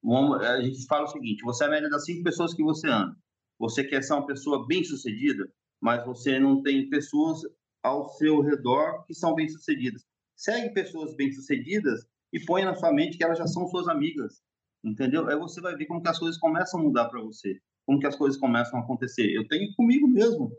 [0.05, 3.14] a gente fala o seguinte, você é a média das cinco pessoas que você anda.
[3.59, 5.48] Você quer ser uma pessoa bem sucedida,
[5.80, 7.40] mas você não tem pessoas
[7.82, 10.05] ao seu redor que são bem sucedidas.
[10.36, 14.42] Segue pessoas bem sucedidas e põe na sua mente que elas já são suas amigas,
[14.84, 15.28] entendeu?
[15.28, 17.61] Aí você vai ver como que as coisas começam a mudar para você.
[17.84, 19.32] como que as coisas começam a acontecer.
[19.32, 20.53] Eu tenho comigo mesmo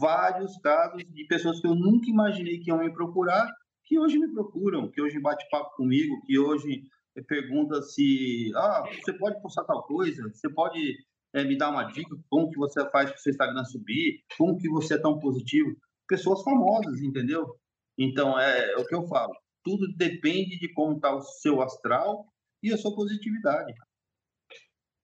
[0.00, 3.50] vários casos de pessoas que eu nunca imaginei que iam me procurar,
[3.84, 6.82] que hoje me procuram, que hoje bate papo comigo, que hoje
[7.22, 10.96] pergunta se, ah, você pode postar tal coisa, você pode
[11.34, 14.56] é, me dar uma dica, como que você faz para o seu Instagram subir, como
[14.58, 15.76] que você é tão positivo.
[16.08, 17.58] Pessoas famosas, entendeu?
[17.98, 19.34] Então, é, é o que eu falo.
[19.62, 22.26] Tudo depende de como está o seu astral
[22.62, 23.74] e a sua positividade.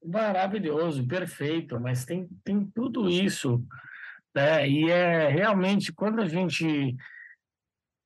[0.05, 3.63] Maravilhoso, perfeito, mas tem, tem tudo isso,
[4.35, 4.69] né?
[4.69, 6.97] E é realmente quando a gente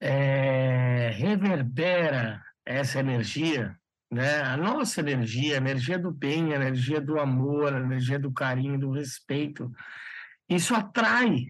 [0.00, 3.78] é, reverbera essa energia,
[4.14, 4.40] né?
[4.42, 8.78] A nossa energia, a energia do bem, a energia do amor, a energia do carinho,
[8.78, 9.70] do respeito,
[10.48, 11.46] isso atrai,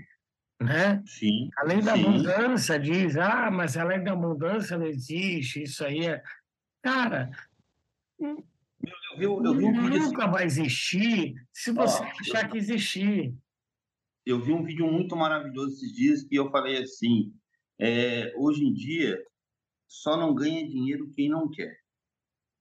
[0.60, 1.02] né?
[1.06, 1.50] Sim.
[1.58, 2.02] Além da sim.
[2.04, 6.22] abundância, diz, ah, mas além da abundância não existe, isso aí é.
[6.82, 7.30] Cara,
[8.18, 8.36] Eu
[9.18, 13.34] vi, eu vi um vídeo assim, nunca vai existir se você Ó, achar que existir.
[14.26, 17.32] eu vi um vídeo muito maravilhoso esses dias que eu falei assim,
[17.78, 19.22] é, hoje em dia
[19.86, 21.83] só não ganha dinheiro quem não quer.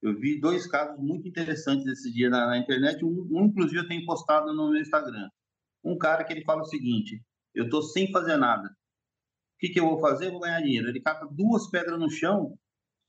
[0.04, 3.88] Eu vi dois casos muito interessantes esse dia na, na internet, um, um, inclusive eu
[3.88, 5.30] tenho postado no meu Instagram.
[5.82, 7.24] Um cara que ele fala o seguinte,
[7.56, 8.68] eu tô sem fazer nada.
[8.68, 10.30] O que, que eu vou fazer?
[10.30, 10.90] Vou ganhar dinheiro.
[10.90, 12.54] Ele cata duas pedras no chão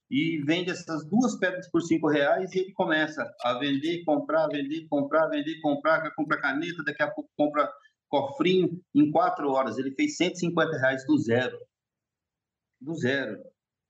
[0.08, 4.86] e vende essas duas pedras por cinco reais e ele começa a vender, comprar, vender,
[4.88, 7.68] comprar, vender, comprar, compra caneta, daqui a pouco compra
[8.08, 8.80] cofrinho.
[8.94, 11.58] Em quatro horas ele fez 150 reais do zero.
[12.80, 13.36] Do zero.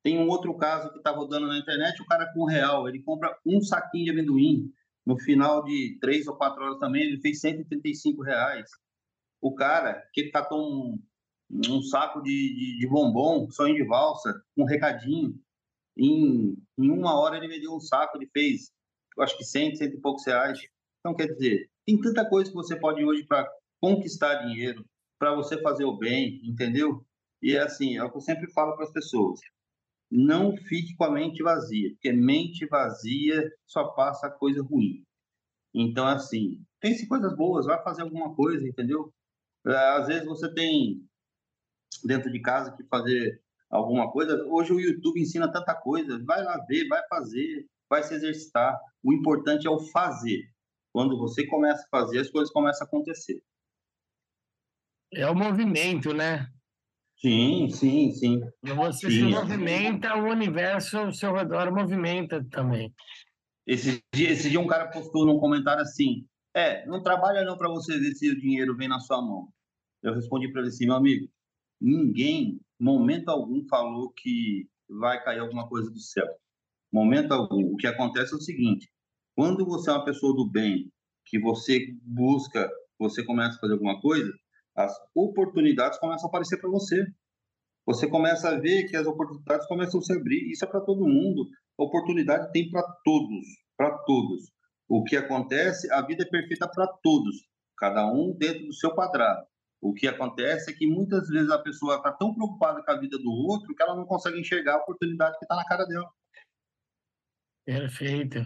[0.05, 3.03] Tem um outro caso que está rodando na internet, o cara com um real, ele
[3.03, 4.71] compra um saquinho de amendoim.
[5.07, 8.71] No final de três ou quatro horas também, ele fez 135 reais.
[9.41, 11.03] O cara que catou um,
[11.51, 15.35] um saco de, de, de bombom, sonho de valsa, um recadinho,
[15.97, 18.71] em, em uma hora ele vendeu um saco, ele fez,
[19.17, 20.61] eu acho que 100, cento e poucos reais.
[21.01, 23.51] Então, quer dizer, tem tanta coisa que você pode hoje para
[23.81, 24.85] conquistar dinheiro,
[25.19, 27.07] para você fazer o bem, entendeu?
[27.43, 29.41] E é assim, é o que eu sempre falo para as pessoas.
[30.17, 35.05] Não fique com a mente vazia, porque mente vazia só passa coisa ruim.
[35.75, 39.13] Então, assim, pense coisas boas, vai fazer alguma coisa, entendeu?
[39.67, 41.05] Às vezes você tem
[42.05, 44.41] dentro de casa que fazer alguma coisa.
[44.47, 46.23] Hoje o YouTube ensina tanta coisa.
[46.25, 48.79] Vai lá ver, vai fazer, vai se exercitar.
[49.03, 50.49] O importante é o fazer.
[50.93, 53.43] Quando você começa a fazer, as coisas começam a acontecer.
[55.13, 56.54] É o movimento, né?
[57.25, 58.41] Sim, sim, sim.
[58.63, 59.31] E você se Sim.
[59.31, 62.93] movimenta, o universo ao seu redor movimenta também.
[63.67, 67.71] Esse dia, esse dia um cara postou num comentário assim: É, não trabalha não para
[67.71, 69.49] você ver se o dinheiro vem na sua mão.
[70.03, 71.27] Eu respondi para ele assim: Meu amigo,
[71.81, 76.29] ninguém, momento algum, falou que vai cair alguma coisa do céu.
[76.93, 77.73] Momento algum.
[77.73, 78.87] O que acontece é o seguinte:
[79.35, 80.93] quando você é uma pessoa do bem,
[81.25, 84.31] que você busca, você começa a fazer alguma coisa,
[84.75, 87.07] as oportunidades começam a aparecer para você.
[87.87, 90.51] Você começa a ver que as oportunidades começam a se abrir.
[90.51, 91.49] Isso é para todo mundo.
[91.79, 93.47] A oportunidade tem para todos,
[93.77, 94.51] para todos.
[94.89, 97.37] O que acontece, a vida é perfeita para todos,
[97.77, 99.47] cada um dentro do seu quadrado.
[99.81, 103.19] O que acontece é que muitas vezes a pessoa está tão preocupada com a vida
[103.19, 106.11] do outro que ela não consegue enxergar a oportunidade que está na cara dela.
[107.67, 108.45] Perfeito.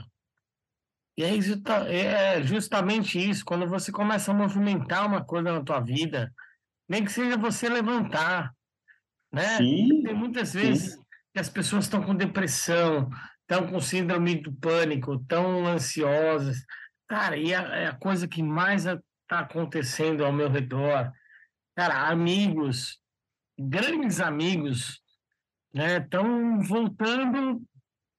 [1.18, 5.80] E é, justa- é justamente isso, quando você começa a movimentar uma coisa na tua
[5.80, 6.32] vida,
[6.88, 8.54] nem que seja você levantar,
[9.32, 9.56] né?
[9.56, 10.96] Sim, Tem muitas vezes
[11.34, 13.10] que as pessoas estão com depressão,
[13.40, 16.64] estão com síndrome do pânico, estão ansiosas.
[17.08, 21.12] Cara, e a, é a coisa que mais está acontecendo ao meu redor,
[21.76, 23.00] cara, amigos,
[23.58, 25.02] grandes amigos,
[25.74, 27.60] né, estão voltando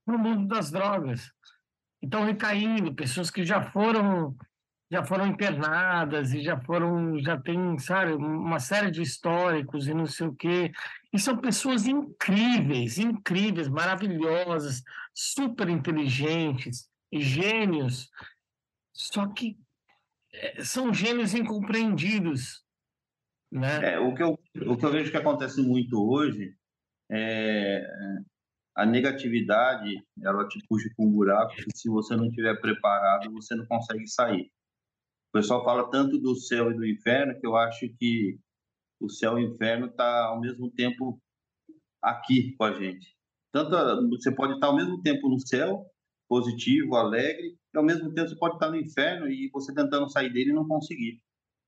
[0.05, 1.31] para o mundo das drogas.
[2.01, 4.35] Estão recaindo, pessoas que já foram
[4.91, 10.07] já foram internadas e já foram, já tem, sabe, uma série de históricos e não
[10.07, 10.71] sei o quê.
[11.13, 14.81] E são pessoas incríveis, incríveis, maravilhosas,
[15.13, 18.09] super inteligentes, gênios.
[18.91, 19.59] Só que
[20.33, 22.63] eh, são gênios incompreendidos,
[23.51, 23.93] né?
[23.93, 26.55] É, o, que eu, o que eu vejo que acontece muito hoje
[27.11, 27.83] é
[28.76, 33.55] a negatividade, ela te puxa para um buraco que se você não estiver preparado, você
[33.55, 34.51] não consegue sair.
[35.30, 38.39] O pessoal fala tanto do céu e do inferno que eu acho que
[38.99, 41.22] o céu e o inferno tá ao mesmo tempo
[42.01, 43.15] aqui com a gente.
[43.51, 45.86] Tanto você pode estar ao mesmo tempo no céu,
[46.28, 50.32] positivo, alegre, e ao mesmo tempo você pode estar no inferno e você tentando sair
[50.32, 51.22] dele e não conseguir.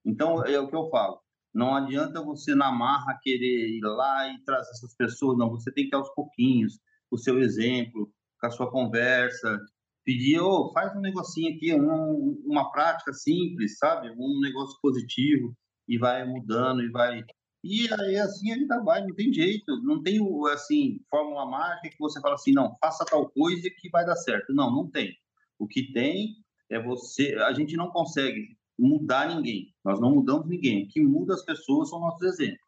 [0.06, 1.20] Então é o que eu falo.
[1.54, 5.49] Não adianta você na marra querer ir lá e trazer essas pessoas, não.
[5.49, 6.80] Você tem que ir aos pouquinhos,
[7.12, 9.59] o seu exemplo, com a sua conversa,
[10.03, 14.09] pedir, ô, faz um negocinho aqui, um, uma prática simples, sabe?
[14.18, 15.53] Um negócio positivo
[15.88, 17.24] e vai mudando e vai
[17.64, 20.20] e aí assim a vida vai, não tem jeito, não tem
[20.51, 24.51] assim fórmula mágica que você fala assim, não, faça tal coisa que vai dar certo.
[24.51, 25.16] Não, não tem.
[25.59, 26.38] O que tem
[26.70, 29.76] é você, a gente não consegue mudar ninguém.
[29.86, 30.86] Nós não mudamos ninguém.
[30.86, 32.68] O que muda as pessoas são nossos exemplos,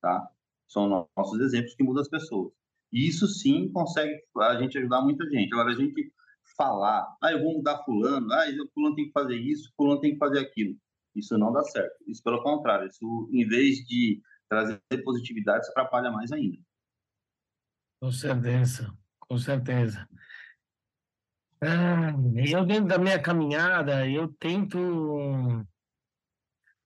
[0.00, 0.28] tá?
[0.66, 2.52] São nossos exemplos que mudam as pessoas.
[2.94, 5.52] Isso sim consegue a gente ajudar muita gente.
[5.52, 6.12] Agora a gente
[6.56, 10.18] falar, ah, eu vou mudar fulano, ah, fulano tem que fazer isso, fulano tem que
[10.18, 10.78] fazer aquilo.
[11.12, 11.96] Isso não dá certo.
[12.06, 16.58] Isso pelo contrário, isso em vez de trazer positividade, isso atrapalha mais ainda.
[18.00, 20.08] Com certeza, com certeza.
[21.60, 22.12] Ah,
[22.46, 24.78] eu dentro da minha caminhada, eu tento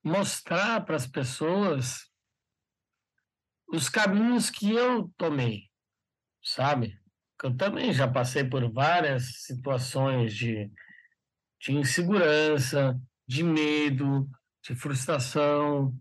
[0.02, 2.08] mostrar para as pessoas
[3.70, 5.67] os caminhos que eu tomei,
[6.54, 6.98] sabe?
[7.42, 10.70] Eu também já passei por várias situações de,
[11.60, 14.28] de insegurança, de medo,
[14.64, 15.94] de frustração.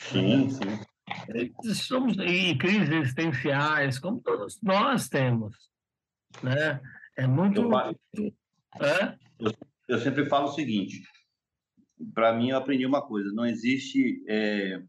[0.00, 1.74] Sim, sim.
[1.74, 5.54] Somos e crises existenciais, como todos nós temos,
[6.42, 6.80] né?
[7.16, 7.62] É muito.
[7.62, 7.96] Eu, falo,
[9.38, 9.52] eu,
[9.88, 11.02] eu sempre falo o seguinte:
[12.14, 14.82] para mim, eu aprendi uma coisa: não existe é,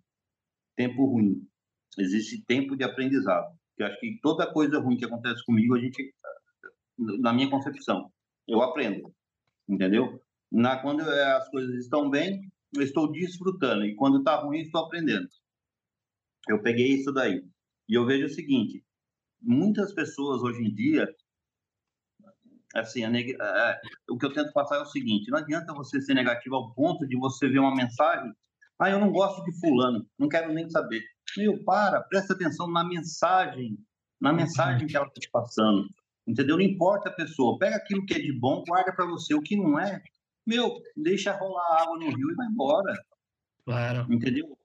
[0.76, 1.46] tempo ruim,
[1.98, 3.54] existe tempo de aprendizado.
[3.78, 6.14] Eu acho que toda coisa ruim que acontece comigo, a gente,
[6.98, 8.12] na minha concepção,
[8.48, 9.14] eu aprendo,
[9.68, 10.22] entendeu?
[10.52, 15.28] Na, quando as coisas estão bem, eu estou desfrutando, e quando está ruim, estou aprendendo.
[16.48, 17.44] Eu peguei isso daí.
[17.90, 18.84] E eu vejo o seguinte:
[19.42, 21.08] muitas pessoas hoje em dia
[22.76, 23.36] assim, a neg...
[23.40, 26.74] é, o que eu tento passar é o seguinte: não adianta você ser negativo ao
[26.74, 28.32] ponto de você ver uma mensagem,
[28.80, 31.02] ah, eu não gosto de fulano, não quero nem saber.
[31.38, 33.78] Meu, para, presta atenção na mensagem,
[34.20, 35.90] na mensagem que ela está te passando,
[36.26, 36.58] entendeu?
[36.58, 39.56] Não importa a pessoa, pega aquilo que é de bom, guarda para você, o que
[39.56, 40.02] não é,
[40.46, 42.94] meu, deixa rolar água no rio e vai embora.
[43.66, 44.14] Claro.
[44.14, 44.58] Entendeu?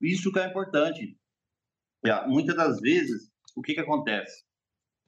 [0.00, 1.18] Isso que é importante.
[2.06, 4.44] É, muitas das vezes, o que que acontece?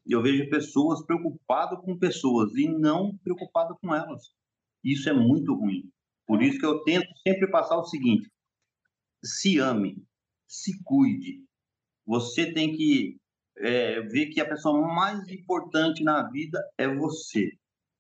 [0.07, 4.33] eu vejo pessoas preocupadas com pessoas e não preocupadas com elas.
[4.83, 5.91] Isso é muito ruim.
[6.27, 8.31] Por isso que eu tento sempre passar o seguinte:
[9.25, 10.05] se ame,
[10.53, 11.43] se cuide.
[12.07, 13.17] Você tem que
[13.57, 17.51] é, ver que a pessoa mais importante na vida é você.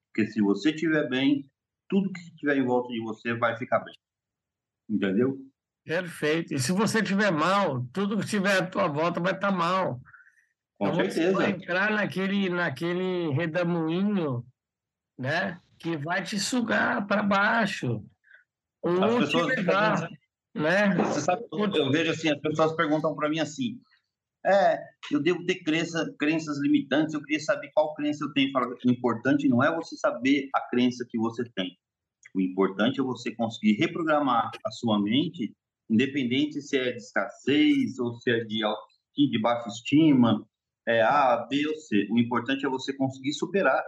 [0.09, 1.51] Porque se você estiver bem,
[1.89, 3.95] tudo que estiver em volta de você vai ficar bem.
[4.91, 5.39] Entendeu?
[5.83, 6.53] Perfeito.
[6.53, 9.99] E se você estiver mal, tudo que estiver à tua volta vai estar mal.
[10.79, 11.33] Com então, certeza.
[11.33, 14.45] Você vai entrar naquele, naquele redemoinho,
[15.19, 15.59] né?
[15.79, 18.05] Que vai te sugar para baixo.
[18.83, 20.09] Ou as te levar,
[20.55, 20.95] né?
[20.97, 23.81] Você sabe, eu vejo assim, as pessoas perguntam para mim assim,
[24.45, 24.79] é,
[25.11, 28.51] eu devo ter crença, crenças limitantes, eu queria saber qual crença eu tenho.
[28.85, 31.79] O importante não é você saber a crença que você tem.
[32.35, 35.55] O importante é você conseguir reprogramar a sua mente,
[35.89, 38.63] independente se é de escassez ou se é de,
[39.17, 40.45] de baixa estima,
[40.87, 42.09] é A, B ou C.
[42.11, 43.83] O importante é você conseguir superar.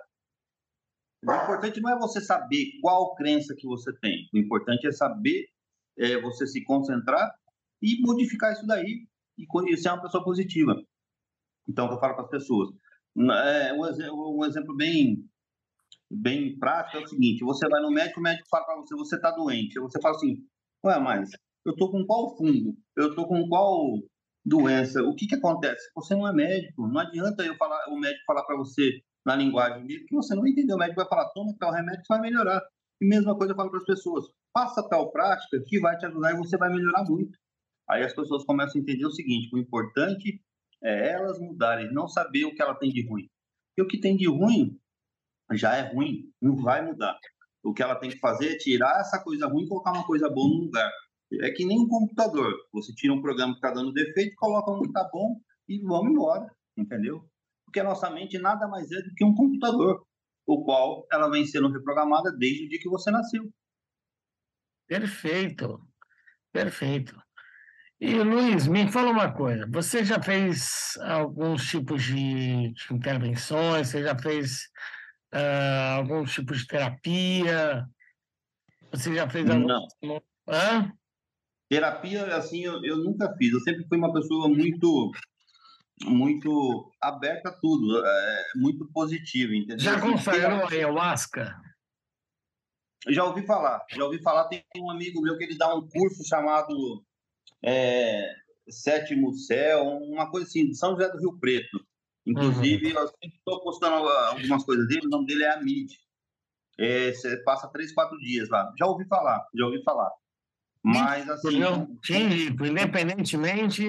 [1.26, 4.28] O importante não é você saber qual crença que você tem.
[4.32, 5.48] O importante é saber
[5.98, 7.34] é, você se concentrar
[7.82, 9.06] e modificar isso daí
[9.38, 10.74] e ser uma pessoa positiva.
[11.68, 12.70] Então, eu falo para as pessoas.
[13.16, 15.24] É, um, exemplo, um exemplo bem
[16.10, 19.16] bem prático é o seguinte: você vai no médico, o médico fala para você, você
[19.16, 19.78] está doente.
[19.80, 20.36] Você fala assim,
[20.84, 21.30] ué, mas
[21.64, 22.76] eu estou com qual fungo?
[22.96, 23.98] Eu estou com qual
[24.44, 25.02] doença.
[25.02, 25.90] O que, que acontece?
[25.94, 29.86] Você não é médico, não adianta eu falar, o médico falar para você na linguagem
[29.86, 30.76] dele que você não entendeu.
[30.76, 32.60] O médico vai falar, toma tal remédio que vai melhorar.
[33.00, 36.32] E mesma coisa eu falo para as pessoas, faça tal prática que vai te ajudar
[36.32, 37.38] e você vai melhorar muito.
[37.88, 40.40] Aí as pessoas começam a entender o seguinte, o importante
[40.82, 43.28] é elas mudarem, não saber o que ela tem de ruim.
[43.76, 44.78] E o que tem de ruim
[45.52, 47.18] já é ruim, não vai mudar.
[47.62, 50.28] O que ela tem que fazer é tirar essa coisa ruim e colocar uma coisa
[50.28, 50.90] boa no lugar.
[51.40, 52.54] É que nem um computador.
[52.72, 56.12] Você tira um programa que está dando defeito, coloca um que está bom e vamos
[56.12, 57.24] embora, entendeu?
[57.64, 60.06] Porque a nossa mente nada mais é do que um computador,
[60.46, 63.50] o qual ela vem sendo reprogramada desde o dia que você nasceu.
[64.86, 65.80] Perfeito,
[66.52, 67.18] perfeito.
[68.00, 73.88] E Luiz, me fala uma coisa: você já fez alguns tipos de, intervenções?
[73.88, 74.68] Você já fez
[75.34, 77.86] uh, algum tipo de terapia?
[78.92, 79.66] Você já fez algum...
[79.66, 80.22] Não.
[80.46, 80.92] Hã?
[81.68, 83.52] Terapia, assim, eu, eu nunca fiz.
[83.52, 85.10] Eu sempre fui uma pessoa muito
[86.02, 89.78] muito aberta a tudo, é, muito positiva, entendeu?
[89.78, 91.54] Já consagrou a ayahuasca?
[93.08, 94.44] Já ouvi falar, já ouvi falar.
[94.48, 97.04] Tem um amigo meu que ele dá um curso chamado
[97.62, 98.34] é,
[98.68, 101.84] Sétimo Céu, uma coisa assim, de São José do Rio Preto.
[102.26, 105.92] Inclusive, eu sempre estou postando algumas coisas dele, o nome dele é Amid.
[106.78, 108.72] É, você passa três, quatro dias lá.
[108.78, 110.10] Já ouvi falar, já ouvi falar.
[110.82, 111.62] Mas, assim...
[112.02, 113.86] Sim, independentemente,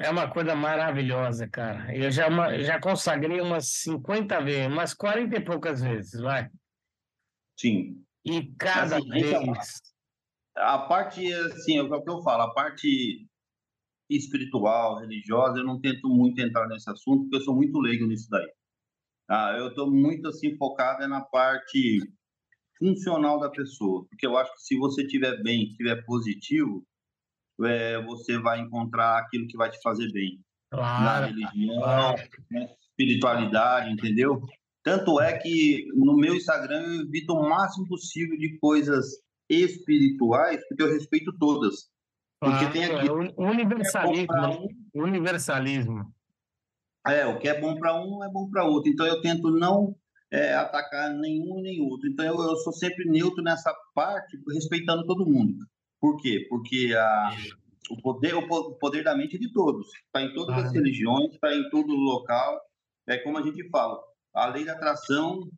[0.00, 1.94] é uma coisa maravilhosa, cara.
[1.94, 2.28] Eu já,
[2.62, 6.50] já consagrei umas 50 vezes, umas 40 e poucas vezes, vai.
[7.58, 8.02] Sim.
[8.24, 9.82] E cada assim, vez...
[10.56, 13.26] A parte, assim, é o que eu falo, a parte
[14.10, 18.28] espiritual, religiosa, eu não tento muito entrar nesse assunto, porque eu sou muito leigo nisso
[18.28, 18.50] daí.
[19.28, 22.00] Ah, eu estou muito assim focado na parte
[22.76, 26.84] funcional da pessoa, porque eu acho que se você estiver bem, estiver positivo,
[27.64, 30.40] é, você vai encontrar aquilo que vai te fazer bem.
[30.70, 32.22] Claro, na religião, claro.
[32.50, 34.40] na espiritualidade, entendeu?
[34.82, 39.06] Tanto é que no meu Instagram eu evito o máximo possível de coisas
[39.48, 41.90] espirituais, porque eu respeito todas.
[42.40, 43.08] Porque tem aqui.
[43.08, 44.34] É universalismo.
[44.34, 44.68] É um,
[45.02, 46.14] universalismo.
[47.06, 48.90] É, o que é bom para um é bom para outro.
[48.90, 49.94] Então eu tento não
[50.30, 52.08] é, atacar nenhum nem outro.
[52.08, 55.66] Então eu, eu, sou sempre neutro nessa parte, respeitando todo mundo.
[56.00, 56.46] Por quê?
[56.48, 57.30] Porque a,
[57.90, 59.86] o, poder, o poder da mente é de todos.
[60.06, 62.60] Está em todas ah, as religiões, está em todo local.
[63.06, 64.00] É como a gente fala,
[64.34, 65.50] a lei da atração,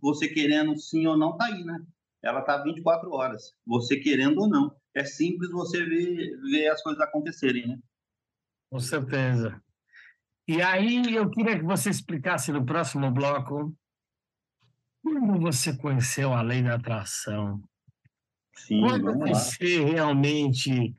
[0.00, 1.78] você querendo sim ou não, está aí, né?
[2.22, 7.00] Ela está 24 horas, você querendo ou não é simples você ver, ver as coisas
[7.00, 7.78] acontecerem, né?
[8.70, 9.62] Com certeza.
[10.46, 13.74] E aí eu queria que você explicasse no próximo bloco
[15.02, 17.62] como você conheceu a lei da atração.
[18.66, 19.90] Sim, Quando você lá.
[19.90, 20.96] realmente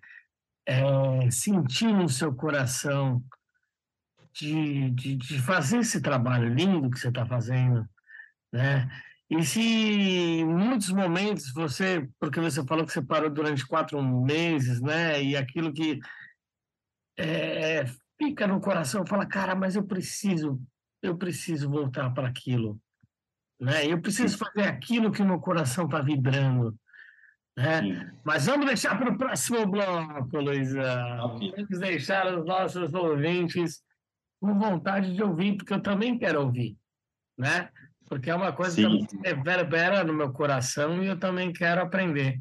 [0.65, 3.23] é, sentiu no seu coração
[4.33, 7.87] de, de, de fazer esse trabalho lindo que você está fazendo,
[8.51, 8.89] né?
[9.29, 14.81] E se em muitos momentos você, porque você falou que você parou durante quatro meses,
[14.81, 15.21] né?
[15.21, 15.99] E aquilo que
[17.17, 17.85] é,
[18.17, 20.59] fica no coração, fala, cara, mas eu preciso,
[21.01, 22.79] eu preciso voltar para aquilo,
[23.59, 23.85] né?
[23.85, 26.75] Eu preciso fazer aquilo que meu coração está vibrando,
[27.59, 28.11] né?
[28.23, 30.81] Mas vamos deixar para o próximo bloco, Luísa.
[31.25, 31.51] Okay.
[31.51, 33.81] Vamos deixar os nossos ouvintes
[34.39, 36.77] com vontade de ouvir, porque eu também quero ouvir,
[37.37, 37.69] né?
[38.09, 39.05] porque é uma coisa Sim.
[39.05, 42.39] que reverbera no meu coração e eu também quero aprender.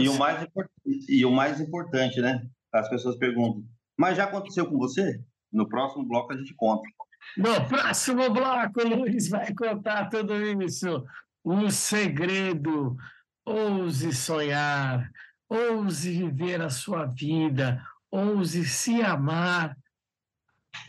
[0.00, 0.48] E o, mais,
[1.06, 2.42] e o mais importante, né?
[2.72, 3.62] As pessoas perguntam,
[3.96, 5.20] mas já aconteceu com você?
[5.52, 6.82] No próximo bloco a gente conta.
[7.36, 11.04] No próximo bloco, o Luiz vai contar tudo isso.
[11.44, 12.96] Um segredo.
[13.46, 15.10] Ouse sonhar,
[15.48, 19.76] ouse viver a sua vida, ouse se amar.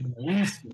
[0.01, 0.68] Não é isso?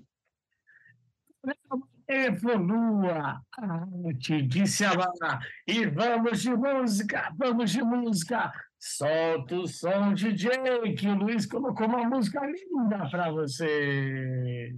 [2.08, 5.40] evolua a arte de se amar.
[5.66, 8.52] E vamos de música, vamos de música.
[8.78, 14.74] Solta o som, DJ, que o Luiz colocou uma música linda para você.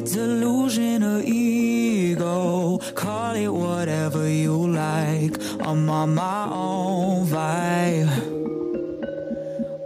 [0.00, 5.36] It delusion or ego Call it whatever you like.
[5.60, 8.10] I'm on my own vibe.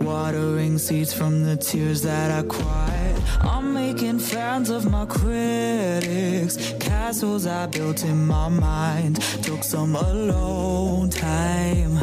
[0.01, 3.17] Watering seeds from the tears that I cried.
[3.41, 6.57] I'm making fans of my critics.
[6.81, 9.21] Castles I built in my mind.
[9.43, 11.99] Took some alone time.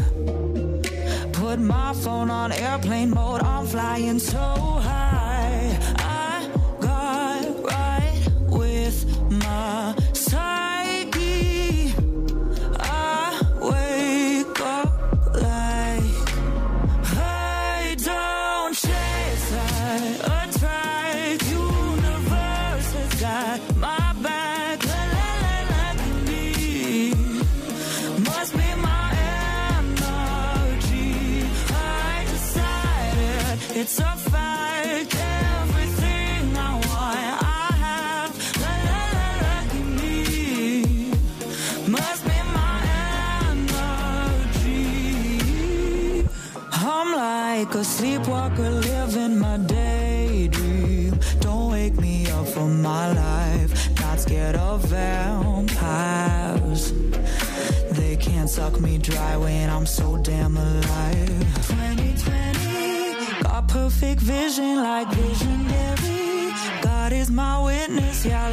[1.34, 3.41] Put my phone on airplane mode.
[3.43, 5.11] I'm flying so high.
[64.22, 66.53] Vision like visionary.
[66.82, 68.49] God is my witness, yeah,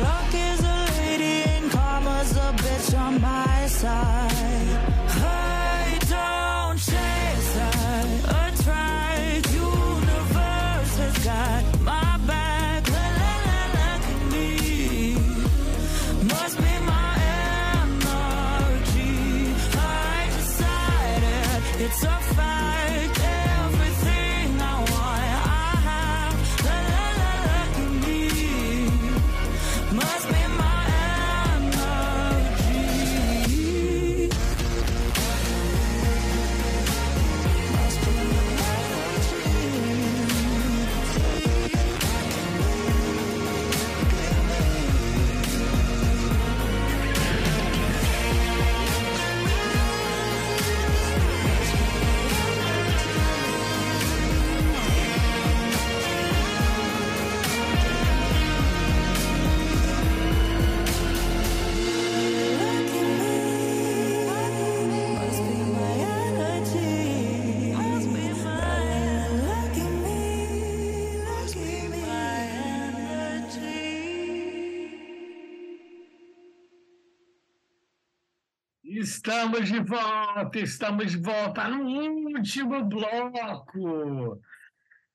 [79.49, 84.43] Estamos de volta, estamos de volta no último bloco.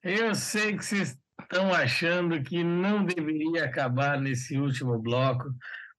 [0.02, 5.54] Eu sei que vocês estão achando que não deveria acabar nesse último bloco.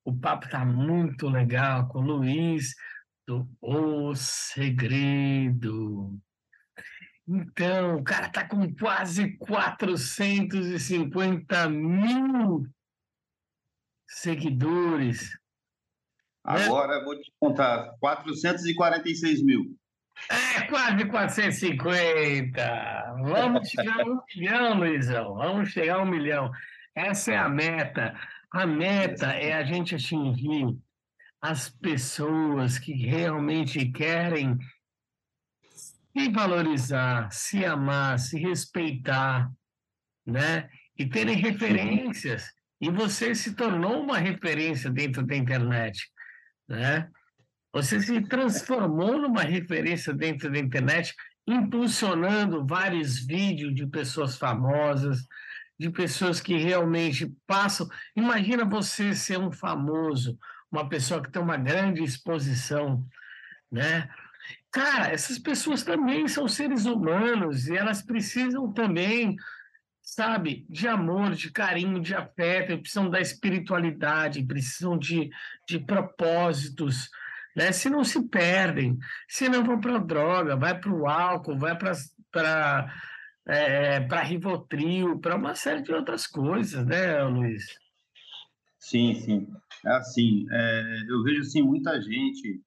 [0.05, 2.75] O papo está muito legal com o Luiz
[3.25, 6.19] do O Segredo.
[7.29, 12.67] Então, o cara está com quase 450 mil
[14.09, 15.39] seguidores.
[16.45, 19.75] Agora vou te contar, 446 mil.
[20.31, 23.15] É, quase 450.
[23.23, 25.35] Vamos chegar a um milhão, Luizão.
[25.35, 26.51] Vamos chegar a um milhão.
[26.95, 28.15] Essa é a meta.
[28.53, 30.77] A meta é a gente atingir
[31.41, 34.59] as pessoas que realmente querem
[36.17, 39.51] se valorizar, se amar, se respeitar,
[40.25, 40.69] né?
[40.97, 42.47] E terem referências.
[42.81, 45.99] E você se tornou uma referência dentro da internet,
[46.69, 47.09] né?
[47.73, 51.15] Você se transformou numa referência dentro da internet,
[51.47, 55.27] impulsionando vários vídeos de pessoas famosas,
[55.79, 57.89] de pessoas que realmente passam.
[58.17, 60.39] Imagina você ser um famoso,
[60.71, 63.05] uma pessoa que tem uma grande exposição,
[63.71, 64.09] né?
[64.71, 69.37] Cara, essas pessoas também são seres humanos e elas precisam também,
[70.15, 75.31] sabe, de amor, de carinho, de afeto, precisam da espiritualidade, precisam de,
[75.69, 77.11] de propósitos,
[77.57, 77.73] né?
[77.73, 78.99] Se não se perdem,
[79.29, 81.93] se não vão para droga, vai para o álcool, vai para
[83.47, 87.79] é, para Rivotril, para uma série de outras coisas, né, Luiz?
[88.79, 89.49] Sim, sim.
[89.85, 92.63] É assim, é, eu vejo assim, muita gente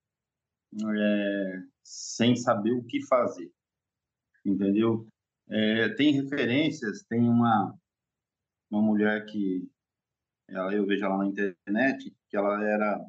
[0.83, 3.51] é, sem saber o que fazer,
[4.45, 5.07] entendeu?
[5.49, 7.73] É, tem referências, tem uma,
[8.69, 9.69] uma mulher que
[10.49, 12.99] ela, eu vejo ela na internet, que ela era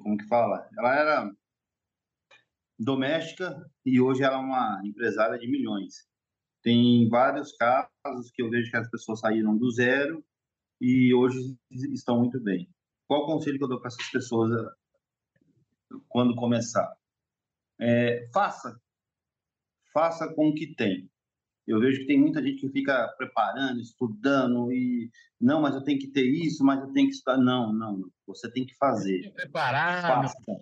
[0.00, 0.68] como que fala?
[0.76, 1.32] Ela era
[2.78, 6.06] doméstica e hoje ela é uma empresária de milhões.
[6.62, 10.24] Tem vários casos que eu vejo que as pessoas saíram do zero
[10.80, 12.68] e hoje estão muito bem.
[13.06, 16.94] Qual o conselho que eu dou para essas pessoas eh, quando começar?
[17.80, 18.78] É, faça.
[19.92, 21.10] Faça com o que tem.
[21.66, 25.10] Eu vejo que tem muita gente que fica preparando, estudando e
[25.40, 27.36] não, mas eu tenho que ter isso, mas eu tenho que estudar.
[27.36, 29.30] Não, não, você tem que fazer.
[29.34, 30.22] Preparado.
[30.22, 30.60] Faça.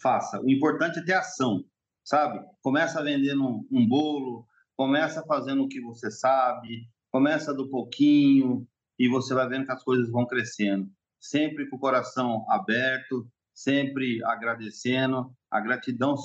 [0.00, 0.40] Faça.
[0.40, 1.64] O importante é ter ação,
[2.04, 2.40] sabe?
[2.62, 4.46] Começa vendendo um, um bolo,
[4.76, 8.66] começa fazendo o que você sabe, começa do pouquinho
[8.98, 10.88] e você vai vendo que as coisas vão crescendo.
[11.20, 15.32] Sempre com o coração aberto, sempre agradecendo.
[15.50, 16.16] A gratidão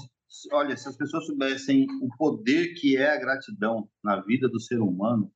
[0.51, 4.79] olha, se as pessoas soubessem o poder que é a gratidão na vida do ser
[4.79, 5.31] humano,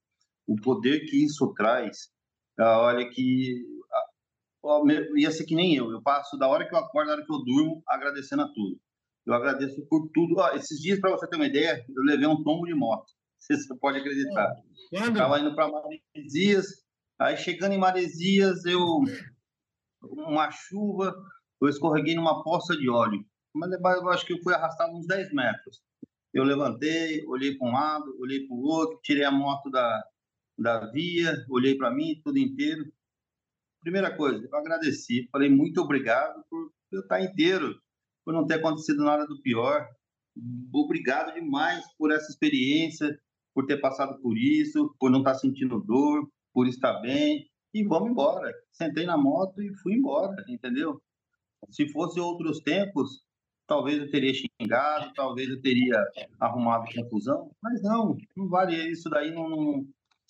[0.47, 2.09] o poder que isso traz,
[2.59, 3.63] ah, olha que
[4.65, 4.79] ah,
[5.15, 5.91] ia ser que nem eu.
[5.91, 8.79] Eu passo da hora que eu acordo, da hora que eu durmo, agradecendo a tudo.
[9.25, 10.35] Eu agradeço por tudo.
[10.55, 13.05] esses dias, para você ter uma ideia, eu levei um tombo de moto.
[13.39, 14.53] Você pode acreditar.
[14.91, 16.67] Estava indo para Maresias,
[17.19, 18.79] aí chegando em Maresias, eu
[20.03, 21.15] uma chuva,
[21.59, 25.33] eu escorreguei numa poça de óleo mas eu acho que eu fui arrastado uns 10
[25.33, 25.81] metros.
[26.33, 30.03] Eu levantei, olhei para um lado, olhei para o outro, tirei a moto da,
[30.57, 32.85] da via, olhei para mim, tudo inteiro.
[33.81, 37.79] Primeira coisa, eu agradeci, falei muito obrigado por eu estar inteiro,
[38.23, 39.87] por não ter acontecido nada do pior.
[40.73, 43.19] Obrigado demais por essa experiência,
[43.53, 47.49] por ter passado por isso, por não estar sentindo dor, por estar bem.
[47.73, 48.51] E vamos embora.
[48.71, 51.01] Sentei na moto e fui embora, entendeu?
[51.69, 53.23] Se fosse outros tempos,
[53.71, 55.95] talvez eu teria xingado, talvez eu teria
[56.41, 59.87] arrumado confusão, mas não, não vale isso daí, não,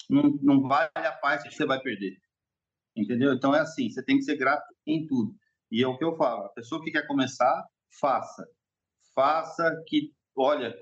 [0.07, 2.21] não, não vale a paz que você vai perder.
[2.95, 3.33] Entendeu?
[3.33, 5.35] Então é assim, você tem que ser grato em tudo.
[5.71, 7.65] E é o que eu falo, a pessoa que quer começar,
[7.99, 8.47] faça.
[9.15, 10.77] Faça que, olha,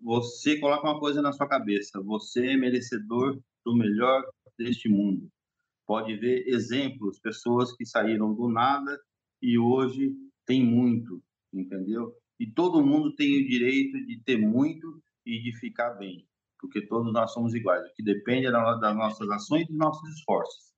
[0.00, 4.22] você coloca uma coisa na sua cabeça, você é merecedor do melhor
[4.56, 5.28] deste mundo.
[5.84, 8.96] Pode ver exemplos, pessoas que saíram do nada
[9.42, 10.12] e hoje
[10.46, 11.20] tem muito
[11.52, 12.14] entendeu?
[12.38, 16.26] E todo mundo tem o direito de ter muito e de ficar bem,
[16.58, 17.82] porque todos nós somos iguais.
[17.82, 20.70] O que depende das nossas ações e dos nossos esforços.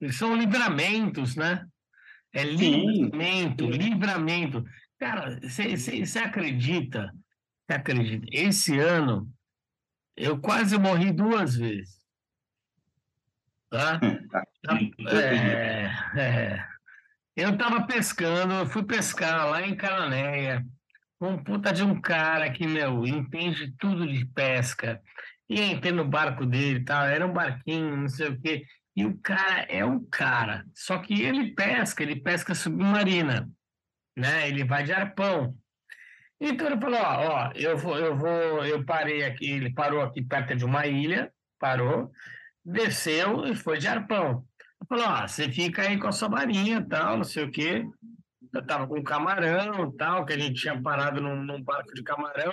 [0.00, 1.66] E são livramentos, né?
[2.32, 3.78] É livramento, Sim.
[3.78, 4.64] livramento.
[4.98, 7.12] Cara, você acredita?
[7.66, 8.26] Você acredita?
[8.32, 9.32] Esse ano
[10.16, 12.00] eu quase morri duas vezes.
[13.70, 14.00] Tá?
[14.00, 14.44] tá
[15.12, 15.86] é,
[16.16, 16.69] é,
[17.36, 20.64] eu tava pescando, eu fui pescar lá em Cananéia,
[21.20, 25.00] um puta de um cara que, meu, entende tudo de pesca.
[25.48, 27.06] E entrei no barco dele, tá?
[27.06, 28.64] era um barquinho, não sei o quê.
[28.96, 33.48] E o cara é um cara, só que ele pesca, ele pesca submarina,
[34.16, 34.48] né?
[34.48, 35.56] Ele vai de arpão.
[36.40, 40.22] Então ele falou, ó, ó, eu vou, eu vou, eu parei aqui, ele parou aqui
[40.22, 42.10] perto de uma ilha, parou,
[42.64, 44.46] desceu e foi de arpão.
[44.90, 47.88] Falou, você fica aí com a sua marinha, tal, não sei o quê.
[48.52, 52.52] Eu tava com camarão, tal, que a gente tinha parado num, num barco de camarão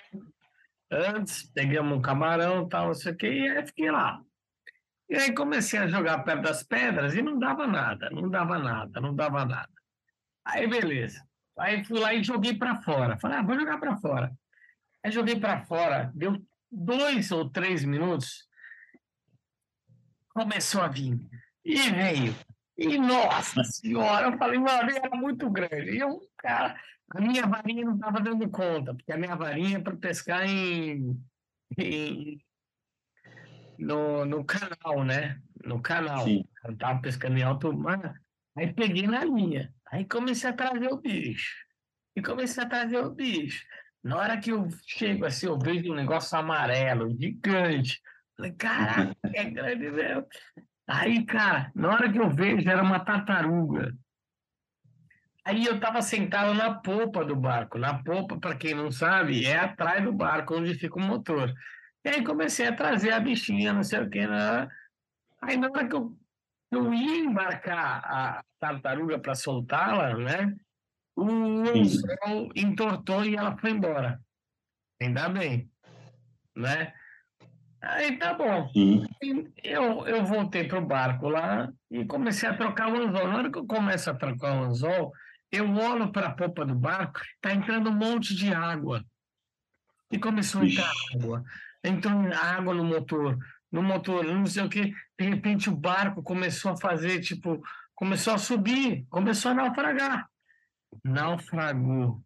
[0.92, 4.22] antes, pegamos um camarão, tal, não sei o quê, e aí fiquei lá.
[5.10, 9.02] E aí comecei a jogar perto das pedras e não dava nada, não dava nada,
[9.02, 9.74] não dava nada.
[10.46, 11.26] Aí beleza.
[11.58, 13.18] Aí fui lá e joguei para fora.
[13.18, 14.32] Falei, ah, vou jogar para fora.
[15.04, 16.40] Aí joguei para fora, deu
[16.72, 18.48] dois ou três minutos,
[20.36, 21.20] começou a vir.
[21.68, 22.36] E veio.
[22.78, 25.92] E nossa senhora, eu falei, mano, era muito grande.
[25.92, 29.82] E eu, cara, a minha varinha não estava dando conta, porque a minha varinha é
[29.82, 31.20] para pescar em,
[31.78, 32.40] em,
[33.78, 35.42] no, no canal, né?
[35.66, 36.24] No canal.
[36.24, 36.46] Sim.
[36.64, 38.16] Eu estava pescando em alto mar.
[38.56, 39.74] Aí peguei na linha.
[39.92, 41.54] Aí comecei a trazer o bicho.
[42.16, 43.66] E comecei a trazer o bicho.
[44.02, 48.00] Na hora que eu chego assim, eu vejo um negócio amarelo, gigante.
[48.38, 50.26] Falei, caraca, é grande mesmo.
[50.88, 53.94] Aí, cara, na hora que eu vejo, era uma tartaruga.
[55.44, 57.78] Aí eu estava sentado na polpa do barco.
[57.78, 61.54] Na polpa, para quem não sabe, é atrás do barco, onde fica o motor.
[62.04, 64.26] E aí comecei a trazer a bichinha, não sei o que.
[64.26, 64.68] Né?
[65.42, 66.18] Aí na hora que eu,
[66.72, 70.56] eu ia embarcar a tartaruga para soltá-la, né?
[71.16, 74.22] O anzol entortou e ela foi embora.
[75.02, 75.70] Ainda bem,
[76.56, 76.94] né?
[77.82, 78.70] Aí tá bom.
[79.64, 83.28] Eu, eu voltei pro barco lá e comecei a trocar o anzol.
[83.28, 85.14] Na hora que eu começo a trocar o anzol,
[85.52, 89.04] eu olho para a popa do barco, tá entrando um monte de água.
[90.12, 91.44] E começou a entrar água.
[91.84, 93.38] Entrou água no motor,
[93.72, 94.94] no motor, não sei o que.
[95.20, 97.62] De repente o barco começou a fazer, tipo,
[97.96, 100.28] começou a subir, começou a naufragar.
[101.04, 102.22] Naufragou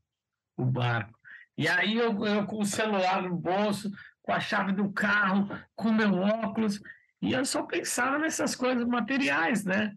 [0.57, 1.19] o barco.
[1.57, 3.91] E aí eu, eu com o celular no bolso,
[4.21, 6.79] com a chave do carro, com meu óculos,
[7.21, 9.95] e eu só pensava nessas coisas materiais, né?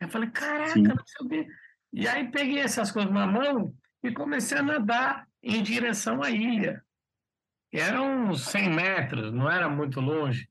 [0.00, 0.82] Eu falei, caraca, Sim.
[0.82, 1.48] não sei o quê.
[1.92, 6.82] E aí peguei essas coisas na mão e comecei a nadar em direção à ilha.
[7.72, 10.48] Eram uns 100 metros, não era muito longe.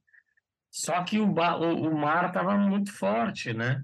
[0.70, 3.84] Só que o, o, o mar estava muito forte, né?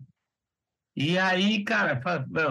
[0.95, 2.01] E aí, cara,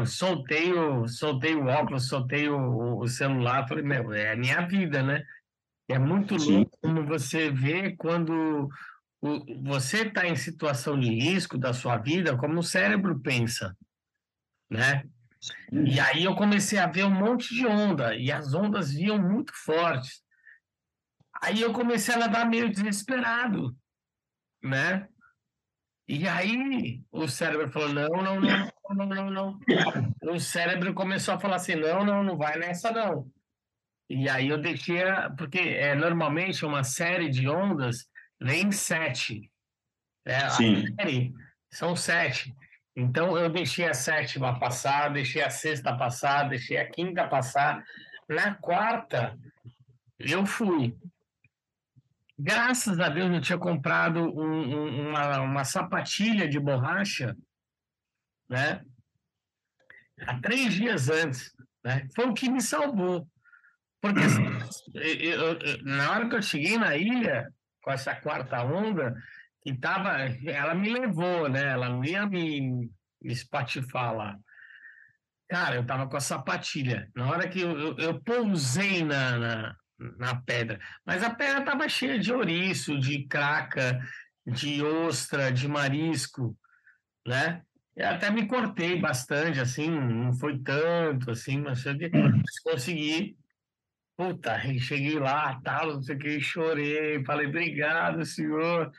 [0.07, 5.03] soltei o, soltei o óculos, soltei o, o celular, falei, meu, é a minha vida,
[5.03, 5.25] né?
[5.89, 6.53] É muito Sim.
[6.59, 8.69] louco como você vê quando
[9.21, 13.77] o- você está em situação de risco da sua vida, como o cérebro pensa,
[14.71, 15.05] né?
[15.73, 19.53] E aí eu comecei a ver um monte de onda, e as ondas vinham muito
[19.55, 20.23] fortes.
[21.43, 23.77] Aí eu comecei a nadar meio desesperado,
[24.63, 25.09] né?
[26.07, 29.59] E aí o cérebro falou: não, não, não, não, não, não.
[30.23, 33.31] O cérebro começou a falar assim: não, não, não vai nessa, não.
[34.09, 38.07] E aí eu deixei, a- porque é, normalmente uma série de ondas
[38.41, 39.51] vem em sete.
[40.27, 40.95] É, a Sim.
[40.97, 41.35] série
[41.71, 42.55] são sete.
[42.97, 47.83] Então eu deixei a sétima passar, deixei a sexta passar, deixei a quinta passar.
[48.29, 49.39] Na quarta,
[50.19, 50.97] eu fui.
[52.39, 57.37] Graças a Deus eu tinha comprado um- um- uma, uma sapatilha de borracha,
[58.49, 58.85] né?
[60.27, 62.09] Há três dias antes, né?
[62.15, 63.29] Foi o que me salvou.
[64.05, 64.45] Porque assim,
[64.93, 67.51] eu- eu- na hora que eu cheguei na ilha,
[67.83, 69.15] com essa quarta onda,
[69.63, 70.11] que tava,
[70.47, 71.71] ela me levou, né?
[71.71, 72.91] Ela não ia me,
[73.23, 74.37] me espatifar lá.
[75.49, 77.11] Cara, eu tava com a sapatilha.
[77.17, 79.77] Na hora que eu, eu, eu pousei na, na,
[80.19, 83.99] na pedra, mas a pedra tava cheia de ouriço, de craca,
[84.47, 86.55] de ostra, de marisco,
[87.27, 87.63] né?
[87.97, 91.97] Eu até me cortei bastante, assim, não foi tanto, assim, mas eu
[92.65, 93.39] consegui.
[94.17, 98.93] Puta, cheguei lá, tal, não sei o que, chorei, falei, obrigado, senhor.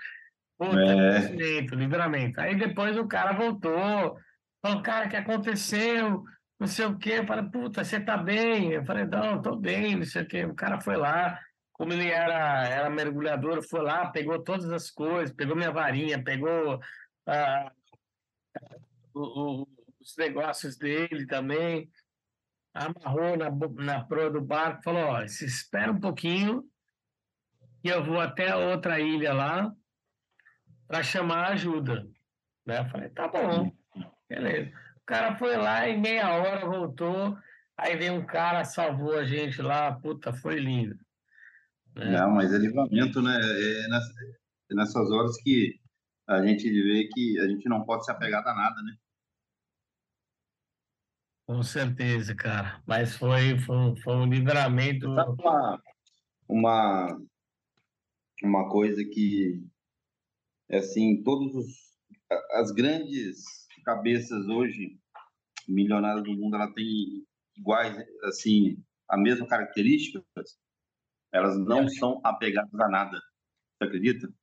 [0.58, 1.20] Puta, É.
[1.20, 2.42] livramento, livramento.
[2.42, 4.18] Aí depois o cara voltou,
[4.62, 6.24] falou, cara, o que aconteceu?
[6.60, 7.14] Não sei o quê.
[7.20, 8.72] Eu falei, puta, você tá bem?
[8.74, 10.46] Eu falei, não, tô bem, não sei o quê.
[10.46, 11.40] O cara foi lá,
[11.72, 16.80] como ele era, era mergulhador, foi lá, pegou todas as coisas, pegou minha varinha, pegou
[17.28, 17.72] ah,
[19.14, 19.68] o- o-
[20.00, 21.90] os negócios dele também,
[22.76, 23.50] amarrou na,
[23.84, 26.64] na proa do barco, falou, ó, espera um pouquinho
[27.82, 29.74] que eu vou até outra ilha lá
[30.88, 32.06] para chamar ajuda.
[32.66, 32.80] Né?
[32.80, 33.72] Eu falei, tá bom,
[34.30, 34.72] beleza.
[34.98, 37.38] O cara foi lá e meia hora voltou,
[37.78, 40.96] aí veio um cara, salvou a gente lá, puta, foi lindo.
[41.96, 42.12] né?
[42.12, 43.36] Não, mas é livramento, né?
[43.40, 44.14] É nessa-
[44.72, 45.80] é nessas horas que
[46.28, 48.98] a gente vê que a gente não pode se apegar a nada, né?
[51.48, 52.82] Com certeza, cara.
[52.88, 55.08] Mas foi, foi, foi um livramento.
[55.08, 55.82] Uma,
[56.50, 57.22] uma,
[58.44, 59.64] uma coisa que,
[60.70, 61.68] é assim, todos os,
[62.54, 63.44] as grandes
[63.84, 65.00] cabeças hoje,
[65.68, 67.24] milionárias do mundo, ela tem
[67.56, 70.24] iguais, assim, a mesma característica,
[71.32, 73.22] elas não são apegadas a nada.
[73.78, 74.34] Você acredita?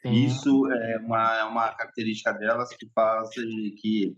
[0.00, 0.24] Sim.
[0.24, 4.16] Isso é uma, é uma característica delas que faz que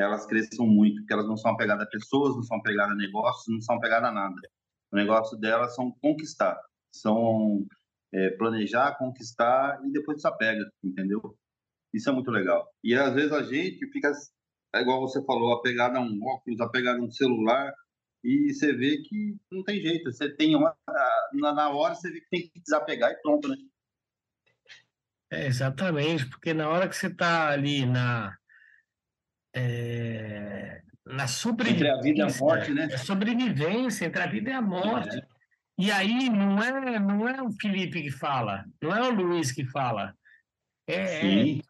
[0.00, 3.46] elas cresçam muito, porque elas não são apegadas a pessoas, não são apegadas a negócios,
[3.48, 4.40] não são apegadas a nada.
[4.92, 6.60] O negócio delas são conquistar,
[6.92, 7.66] são
[8.12, 11.36] é, planejar, conquistar e depois se apega, entendeu?
[11.92, 12.68] Isso é muito legal.
[12.82, 14.12] E às vezes a gente fica,
[14.74, 17.72] é igual você falou, apegado a um óculos, apegado a um celular,
[18.22, 20.12] e você vê que não tem jeito.
[20.12, 20.76] Você tem uma,
[21.32, 23.56] na hora você vê que tem que desapegar e pronto, né?
[25.32, 28.36] É, exatamente, porque na hora que você está ali na
[29.54, 31.88] é, na sobrevivência.
[31.88, 32.88] Entre a vida e a morte, né?
[32.90, 35.16] É sobrevivência entre a vida e a morte.
[35.16, 35.26] É.
[35.78, 39.64] E aí não é, não é o Felipe que fala, não é o Luiz que
[39.64, 40.14] fala.
[40.86, 41.62] É, Sim.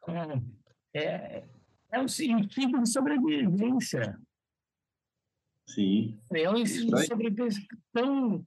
[0.93, 1.45] é, é,
[1.93, 4.19] é um instinto de sobrevivência.
[5.69, 6.19] Sim.
[6.35, 7.63] É um instinto de sobrevivência
[7.93, 8.45] tão.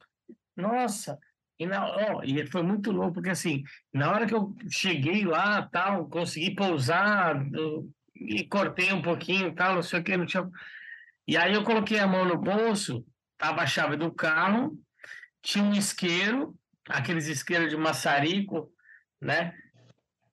[0.57, 1.18] Nossa!
[1.57, 5.61] E, na, oh, e foi muito louco, porque assim, na hora que eu cheguei lá,
[5.72, 7.41] tal, consegui pousar,
[8.26, 10.50] e cortei um pouquinho tal, não sei o que, não tinha.
[11.28, 13.06] E aí eu coloquei a mão no bolso,
[13.38, 14.78] tava a chave do carro,
[15.41, 18.72] tinha um isqueiro, aqueles isqueiros de maçarico,
[19.22, 19.58] né?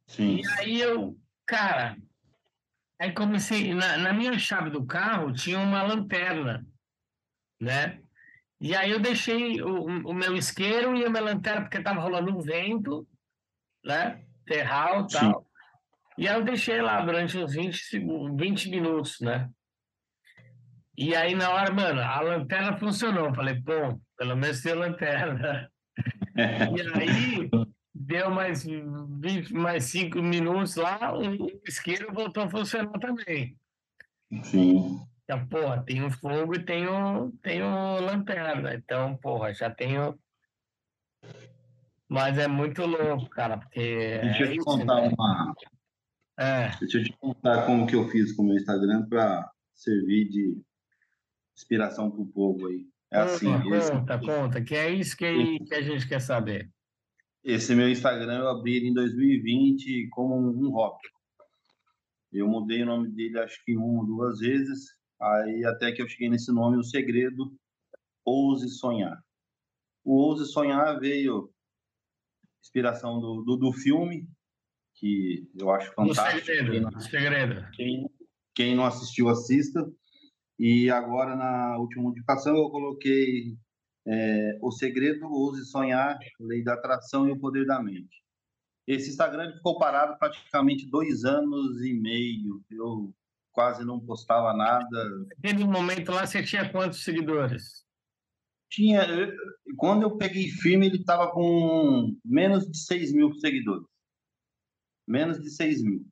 [0.06, 0.40] Sim.
[0.40, 1.96] E aí eu, cara,
[2.98, 6.66] aí comecei, na, na minha chave do carro tinha uma lanterna,
[7.60, 8.00] né?
[8.60, 12.36] E aí eu deixei o, o meu isqueiro e a minha lanterna, porque tava rolando
[12.36, 13.08] um vento,
[13.84, 14.24] né?
[14.44, 15.42] Terral e tal.
[15.42, 15.49] Sim.
[16.20, 19.48] E aí eu deixei lá durante uns 20, segundos, 20 minutos, né?
[20.94, 23.34] E aí, na hora, mano, a lanterna funcionou.
[23.34, 25.72] Falei, pô, pelo menos tem lanterna.
[26.36, 27.50] e aí,
[27.94, 31.22] deu mais 20, mais 5 minutos lá, o
[31.66, 33.56] isqueiro voltou a funcionar também.
[34.42, 35.00] Sim.
[35.24, 38.74] Então, porra, tem o fogo e tem o, tem o lanterna.
[38.74, 40.18] Então, porra, já tenho.
[42.06, 44.18] Mas é muito louco, cara, porque.
[44.18, 45.14] Deixa é eu te contar né?
[45.16, 45.54] uma,
[46.40, 46.74] é.
[46.80, 50.62] Deixa eu te contar como que eu fiz com o meu Instagram para servir de
[51.54, 52.86] inspiração para o povo aí.
[53.12, 54.26] É assim, conta, esse...
[54.26, 56.70] conta, que é isso que, que a gente quer saber.
[57.44, 61.08] Esse meu Instagram eu abri em 2020 como um hobby.
[62.32, 66.08] Eu mudei o nome dele acho que uma ou duas vezes, aí até que eu
[66.08, 67.52] cheguei nesse nome, o segredo,
[68.24, 69.22] Ouse Sonhar.
[70.02, 71.52] O Ouse Sonhar veio
[72.62, 74.26] inspiração do, do, do filme
[75.00, 76.44] que eu acho fantástico.
[76.44, 77.70] segredo, quem, não, segredo.
[77.72, 78.10] Quem,
[78.54, 79.90] quem não assistiu, assista.
[80.58, 83.56] E agora, na última modificação, eu coloquei
[84.06, 88.20] é, O Segredo, Ouse Sonhar, Lei da Atração e o Poder da Mente.
[88.86, 92.62] Esse Instagram ficou parado praticamente dois anos e meio.
[92.70, 93.14] Eu
[93.52, 95.26] quase não postava nada.
[95.42, 97.86] Naquele momento lá, você tinha quantos seguidores?
[98.70, 99.06] Tinha.
[99.76, 103.89] Quando eu peguei firme, ele estava com menos de 6 mil seguidores
[105.10, 106.06] menos de 6 mil.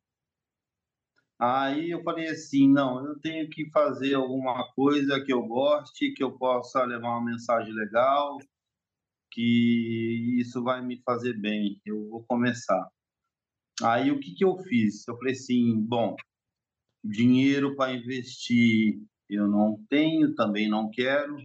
[1.40, 6.22] Aí eu falei assim, não, eu tenho que fazer alguma coisa que eu goste, que
[6.22, 8.38] eu possa levar uma mensagem legal,
[9.30, 12.88] que isso vai me fazer bem, eu vou começar.
[13.82, 15.06] Aí o que, que eu fiz?
[15.06, 16.16] Eu falei assim, bom,
[17.04, 21.36] dinheiro para investir eu não tenho, também não quero,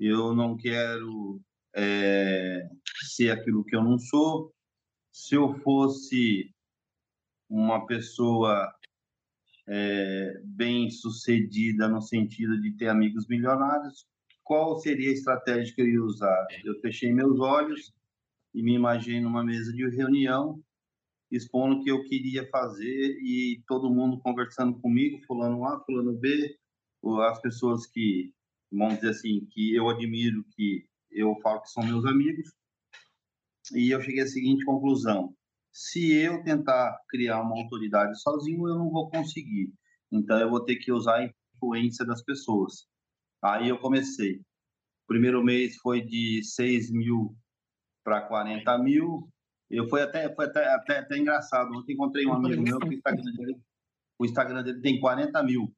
[0.00, 1.40] eu não quero
[1.76, 2.66] é,
[3.10, 4.52] ser aquilo que eu não sou.
[5.12, 6.50] Se eu fosse
[7.52, 8.74] uma pessoa
[9.68, 14.06] é, bem sucedida no sentido de ter amigos milionários,
[14.42, 16.46] qual seria a estratégia que eu ia usar?
[16.64, 17.92] Eu fechei meus olhos
[18.54, 20.62] e me imaginei numa mesa de reunião,
[21.30, 26.56] expondo o que eu queria fazer e todo mundo conversando comigo, fulano A, fulano B,
[27.28, 28.32] as pessoas que,
[28.72, 32.50] vamos dizer assim, que eu admiro, que eu falo que são meus amigos.
[33.74, 35.34] E eu cheguei à seguinte conclusão:
[35.72, 39.72] se eu tentar criar uma autoridade sozinho, eu não vou conseguir.
[40.10, 41.24] Então, eu vou ter que usar a
[41.56, 42.86] influência das pessoas.
[43.42, 44.36] Aí eu comecei.
[44.36, 47.34] O primeiro mês foi de 6 mil
[48.04, 49.28] para 40 mil.
[49.70, 51.72] Eu foi até, foi até, até, até engraçado.
[51.72, 53.60] Ontem encontrei um amigo meu que o Instagram, dele,
[54.18, 55.74] o Instagram dele tem 40 mil.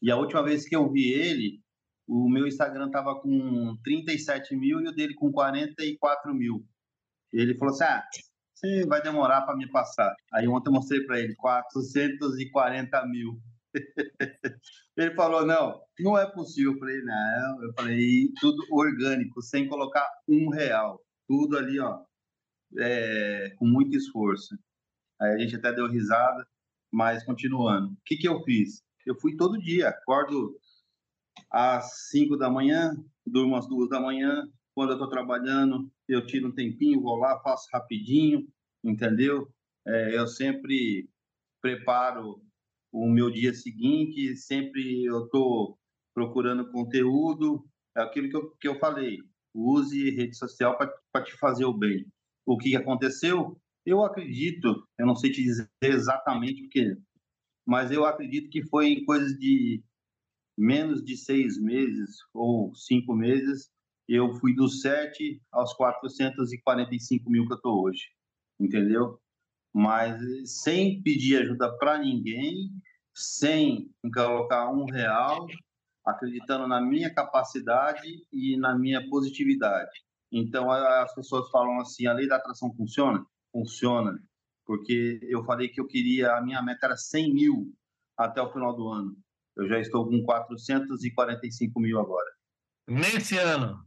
[0.00, 1.60] E a última vez que eu vi ele,
[2.08, 6.66] o meu Instagram estava com 37 mil e o dele com 44 mil.
[7.32, 8.04] Ele falou assim: ah,
[8.56, 10.14] você vai demorar para me passar.
[10.32, 13.38] Aí ontem eu mostrei para ele 440 mil.
[14.96, 16.72] ele falou, não, não é possível.
[16.72, 17.62] Eu falei, não.
[17.62, 20.98] Eu falei, tudo orgânico, sem colocar um real.
[21.28, 22.02] Tudo ali, ó,
[22.78, 24.56] é, com muito esforço.
[25.20, 26.46] Aí a gente até deu risada,
[26.90, 27.88] mas continuando.
[27.88, 28.82] O que, que eu fiz?
[29.04, 30.56] Eu fui todo dia, acordo
[31.50, 32.96] às 5 da manhã,
[33.26, 34.48] durmo às 2 da manhã.
[34.74, 38.46] Quando eu estou trabalhando, eu tiro um tempinho, vou lá, faço rapidinho,
[38.84, 39.48] entendeu?
[39.86, 41.08] É, eu sempre
[41.60, 42.40] preparo
[42.92, 45.78] o meu dia seguinte, sempre eu estou
[46.14, 47.64] procurando conteúdo,
[47.96, 49.18] é aquilo que eu, que eu falei,
[49.54, 50.78] use rede social
[51.12, 52.06] para te fazer o bem.
[52.44, 53.60] O que aconteceu?
[53.84, 56.96] Eu acredito, eu não sei te dizer exatamente o que,
[57.66, 59.82] mas eu acredito que foi em coisas de
[60.56, 63.70] menos de seis meses ou cinco meses,
[64.08, 68.04] eu fui dos 7 aos 445 mil que eu estou hoje,
[68.58, 69.20] entendeu?
[69.74, 70.20] Mas
[70.62, 72.70] sem pedir ajuda para ninguém,
[73.14, 75.46] sem colocar um real,
[76.04, 79.90] acreditando na minha capacidade e na minha positividade.
[80.30, 83.24] Então, as pessoas falam assim, a lei da atração funciona?
[83.52, 84.20] Funciona,
[84.64, 87.72] porque eu falei que eu queria, a minha meta era 100 mil
[88.16, 89.16] até o final do ano.
[89.56, 92.30] Eu já estou com 445 mil agora.
[92.88, 93.85] Nesse ano?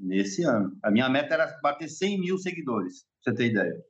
[0.00, 0.78] Nesse ano.
[0.82, 3.84] A minha meta era bater 100 mil seguidores, pra você ter ideia.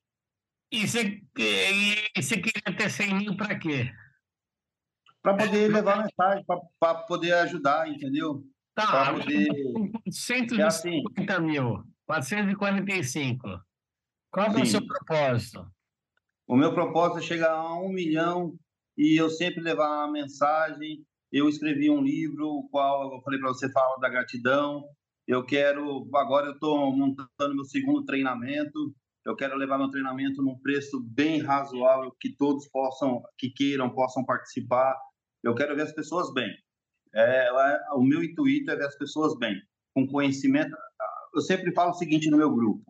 [0.73, 3.93] E você, e você queria ter 100 mil para quê?
[5.23, 6.45] Para poder levar mensagem,
[6.79, 8.43] para poder ajudar, entendeu?
[8.75, 9.49] Tá, Para poder.
[10.11, 11.03] 150 É assim.
[11.43, 13.43] mil, 445.
[14.33, 15.71] Qual é o seu propósito?
[16.47, 18.57] O meu propósito é chegar a um milhão
[18.97, 21.05] e eu sempre levar uma mensagem.
[21.31, 24.85] Eu escrevi um livro, o qual eu falei para você fala da gratidão.
[25.31, 28.93] Eu quero, agora eu estou montando meu segundo treinamento.
[29.25, 34.25] Eu quero levar meu treinamento num preço bem razoável, que todos possam, que queiram, possam
[34.25, 34.93] participar.
[35.41, 36.53] Eu quero ver as pessoas bem.
[37.15, 37.49] É,
[37.93, 39.55] o meu intuito é ver as pessoas bem,
[39.95, 40.77] com conhecimento.
[41.33, 42.83] Eu sempre falo o seguinte no meu grupo: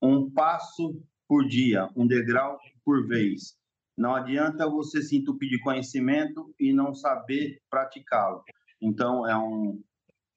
[0.00, 3.54] um passo por dia, um degrau por vez.
[3.98, 8.42] Não adianta você se entupir de conhecimento e não saber praticá-lo.
[8.80, 9.78] Então, é um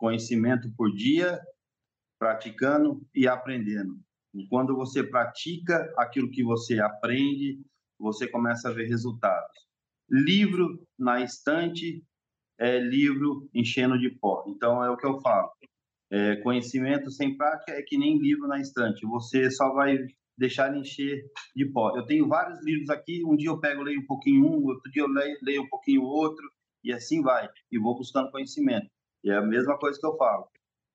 [0.04, 1.40] conhecimento por dia,
[2.20, 3.98] praticando e aprendendo.
[4.34, 7.62] E quando você pratica aquilo que você aprende,
[7.98, 9.56] você começa a ver resultados.
[10.10, 12.04] Livro na estante
[12.60, 14.44] é livro enchendo de pó.
[14.46, 15.50] Então, é o que eu falo.
[16.12, 19.06] É, conhecimento sem prática é que nem livro na estante.
[19.06, 19.98] Você só vai
[20.38, 21.24] deixar ele encher
[21.56, 21.96] de pó.
[21.96, 23.24] Eu tenho vários livros aqui.
[23.26, 26.02] Um dia eu pego, leio um pouquinho um, outro dia eu leio, leio um pouquinho
[26.04, 26.46] outro,
[26.84, 27.48] e assim vai.
[27.72, 28.93] E vou buscando conhecimento.
[29.24, 30.48] E é a mesma coisa que eu falo.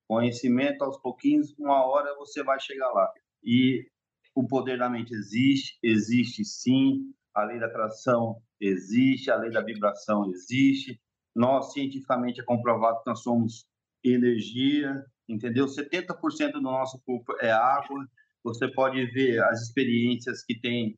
[0.07, 3.11] Conhecimento aos pouquinhos, uma hora você vai chegar lá.
[3.43, 3.87] E
[4.35, 7.13] o poder da mente existe, existe sim.
[7.35, 11.01] A lei da atração existe, a lei da vibração existe.
[11.35, 13.67] Nós, cientificamente, é comprovado que nós somos
[14.03, 15.67] energia, entendeu?
[15.67, 18.07] 70% do nosso corpo é água.
[18.45, 20.97] Você pode ver as experiências que tem.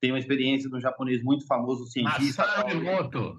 [0.00, 2.46] Tem uma experiência de um japonês muito famoso, cientista.
[2.46, 3.36] Masaru Emoto.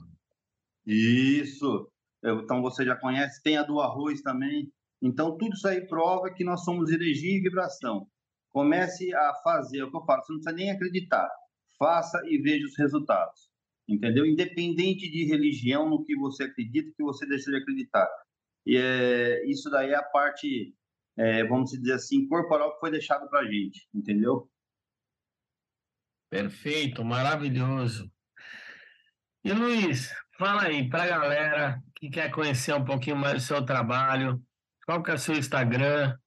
[0.85, 1.91] Isso.
[2.23, 3.41] Então você já conhece.
[3.41, 4.71] Tem a do arroz também.
[5.01, 8.07] Então tudo isso aí prova que nós somos energia e vibração.
[8.51, 10.21] Comece a fazer é o que eu falo.
[10.21, 11.29] Você não precisa nem acreditar.
[11.79, 13.49] Faça e veja os resultados.
[13.87, 14.25] Entendeu?
[14.25, 18.07] Independente de religião, no que você acredita, que você deixa de acreditar.
[18.65, 20.75] E é, isso daí é a parte,
[21.17, 24.49] é, vamos dizer assim, corporal que foi deixado para gente, entendeu?
[26.29, 28.11] Perfeito, maravilhoso.
[29.43, 33.63] E Luiz, fala aí para a galera que quer conhecer um pouquinho mais do seu
[33.63, 34.41] trabalho,
[34.87, 36.17] qual que é o seu Instagram?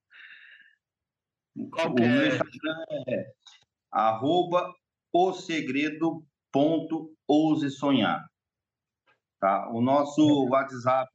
[1.73, 2.29] Qual o que meu é?
[2.29, 3.27] Instagram é
[3.91, 4.73] arroba
[5.13, 8.25] o segredo ponto ouse sonhar.
[9.41, 9.69] Tá?
[9.73, 11.11] O nosso WhatsApp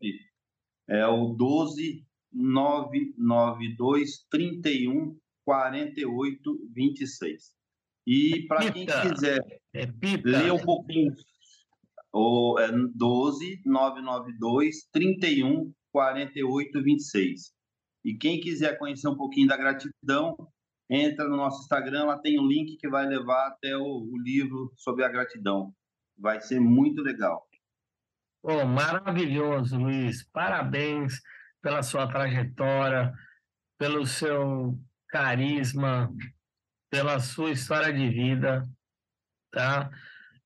[0.89, 7.53] é o 12 992 31 48 26.
[8.05, 9.39] E para quem quiser
[9.73, 10.30] Repita.
[10.30, 11.13] ler um pouquinho,
[12.14, 17.53] o, é 12 992 31 48 26.
[18.06, 20.36] E quem quiser conhecer um pouquinho da gratidão,
[20.90, 24.72] entra no nosso Instagram, lá tem um link que vai levar até o, o livro
[24.77, 25.73] sobre a gratidão.
[26.18, 27.48] Vai ser muito legal.
[28.41, 30.23] Pô, maravilhoso, Luiz.
[30.31, 31.22] Parabéns
[31.61, 33.14] pela sua trajetória,
[33.77, 34.80] pelo seu
[35.10, 36.10] carisma,
[36.90, 38.64] pela sua história de vida,
[39.52, 39.90] tá?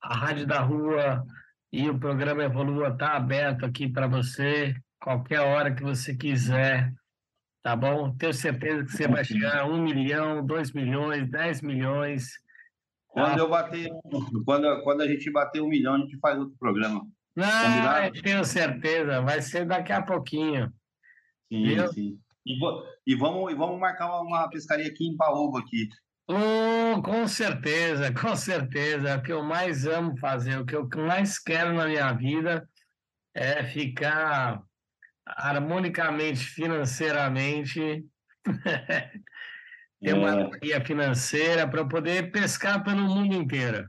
[0.01, 1.23] A Rádio da Rua
[1.73, 6.93] e o programa Evolua tá aberto aqui para você, qualquer hora que você quiser
[7.63, 8.13] Tá bom?
[8.17, 12.33] Tenho certeza que você vai chegar a um milhão, dois milhões, dez milhões.
[13.07, 13.89] Quando eu bater,
[14.43, 17.07] quando, quando a gente bater um milhão, a gente faz outro programa.
[17.37, 20.73] Eu tenho certeza, vai ser daqui a pouquinho.
[21.47, 21.87] Sim, Viu?
[21.87, 22.19] sim.
[22.45, 22.57] E,
[23.07, 25.87] e vamos, e vamos marcar uma pescaria aqui em Paúba aqui.
[26.27, 29.09] Oh, com certeza, com certeza.
[29.09, 32.67] É o que eu mais amo fazer, o que eu mais quero na minha vida
[33.35, 34.61] é ficar
[35.27, 38.05] harmonicamente, financeiramente,
[40.01, 40.31] ter uma É.
[40.31, 43.87] harmonia financeira para poder pescar pelo mundo inteiro.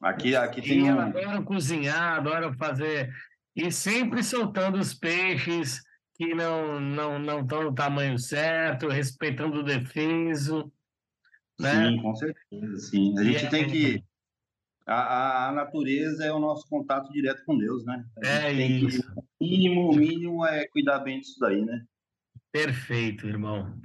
[0.00, 1.00] Aqui, aqui E tem eu um.
[1.00, 3.10] adoro cozinhar, adoro fazer.
[3.54, 5.80] E sempre soltando os peixes
[6.16, 10.72] que não não não estão no tamanho certo, respeitando o defeso,
[11.58, 11.88] né?
[11.90, 13.18] Sim, com certeza, sim.
[13.18, 14.04] A gente é- tem que.
[14.86, 18.04] A, a, natureza é o nosso contato direto com Deus, né?
[18.22, 19.02] É tem que- isso.
[19.16, 21.84] o mínimo, o mínimo é cuidar bem disso daí, né?
[22.52, 23.78] Perfeito, irmão.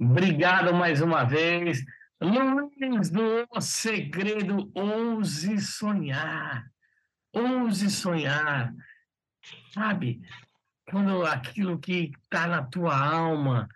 [0.00, 1.84] Obrigado mais uma vez.
[2.20, 6.66] Luiz do Segredo, ouse sonhar.
[7.32, 8.74] Ouse sonhar.
[9.72, 10.20] Sabe?
[10.90, 13.68] Quando aquilo que está na tua alma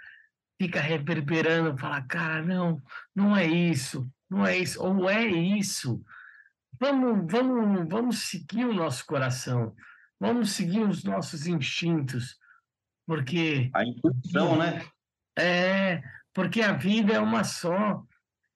[0.62, 2.80] fica reverberando, fala, cara, não,
[3.12, 6.00] não é isso, não é isso, ou é isso.
[6.78, 9.74] Vamos, vamos, vamos seguir o nosso coração,
[10.20, 12.38] vamos seguir os nossos instintos,
[13.04, 14.86] porque A intuição, né?
[15.36, 16.00] é,
[16.32, 18.00] porque a vida é uma só.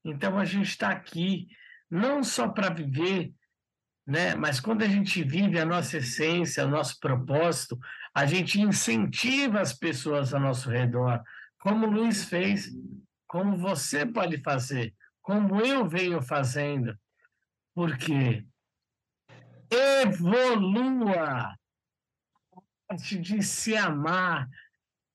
[0.04, 1.48] Então a gente está aqui
[1.90, 3.34] não só para viver,
[4.06, 4.36] né?
[4.36, 7.76] Mas quando a gente vive a nossa essência, o nosso propósito,
[8.14, 11.20] a gente incentiva as pessoas ao nosso redor,
[11.66, 12.70] como o Luiz fez,
[13.26, 16.96] como você pode fazer, como eu venho fazendo.
[17.74, 18.46] Porque
[19.68, 21.56] evolua a
[22.88, 24.48] arte de se amar,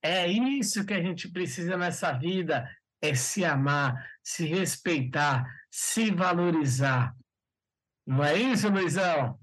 [0.03, 2.69] é isso que a gente precisa nessa vida,
[3.02, 7.15] é se amar, se respeitar, se valorizar.
[8.06, 9.40] Não é isso, Luizão?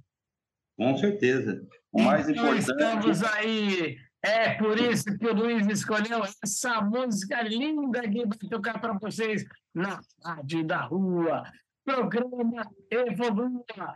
[0.76, 1.66] Com certeza.
[1.90, 2.70] O mais Então, importante.
[2.70, 4.07] estamos aí.
[4.22, 9.44] É por isso que o Luiz escolheu essa música linda que vai tocar para vocês
[9.72, 11.44] na Rádio da Rua.
[11.84, 13.94] Programa Evolua, a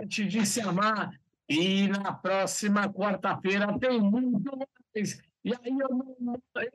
[0.00, 1.10] arte de se amar.
[1.48, 5.20] E na próxima quarta-feira tem muito mais.
[5.44, 6.70] E aí eu mando eu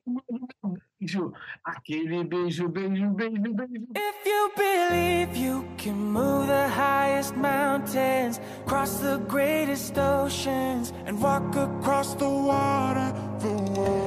[0.63, 1.31] um beijo.
[1.63, 3.87] Aquele beijo, beijo, beijo, beijo.
[3.95, 11.55] If you believe you can move the highest mountains, cross the greatest oceans, and walk
[11.55, 14.06] across the water, the water.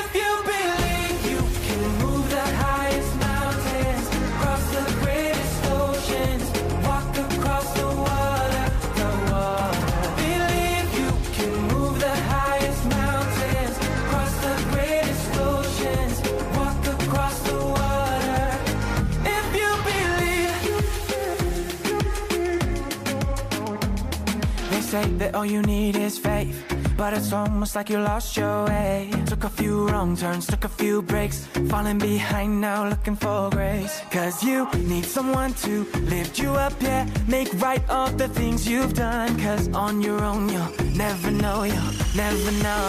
[24.91, 26.57] Say that all you need is faith.
[26.97, 29.09] But it's almost like you lost your way.
[29.25, 31.37] Took a few wrong turns, took a few breaks.
[31.71, 34.01] Falling behind now, looking for grace.
[34.11, 35.73] Cause you need someone to
[36.15, 37.07] lift you up, yeah.
[37.27, 39.29] Make right all the things you've done.
[39.39, 40.73] Cause on your own, you'll
[41.03, 42.87] never know, you'll never know.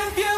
[0.00, 0.29] If you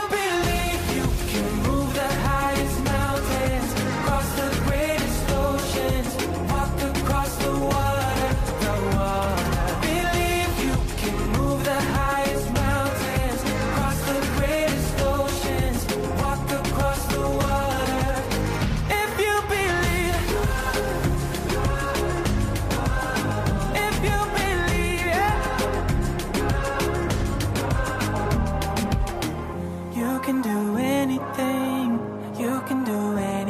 [30.76, 31.98] anything.
[32.38, 33.41] You can do anything.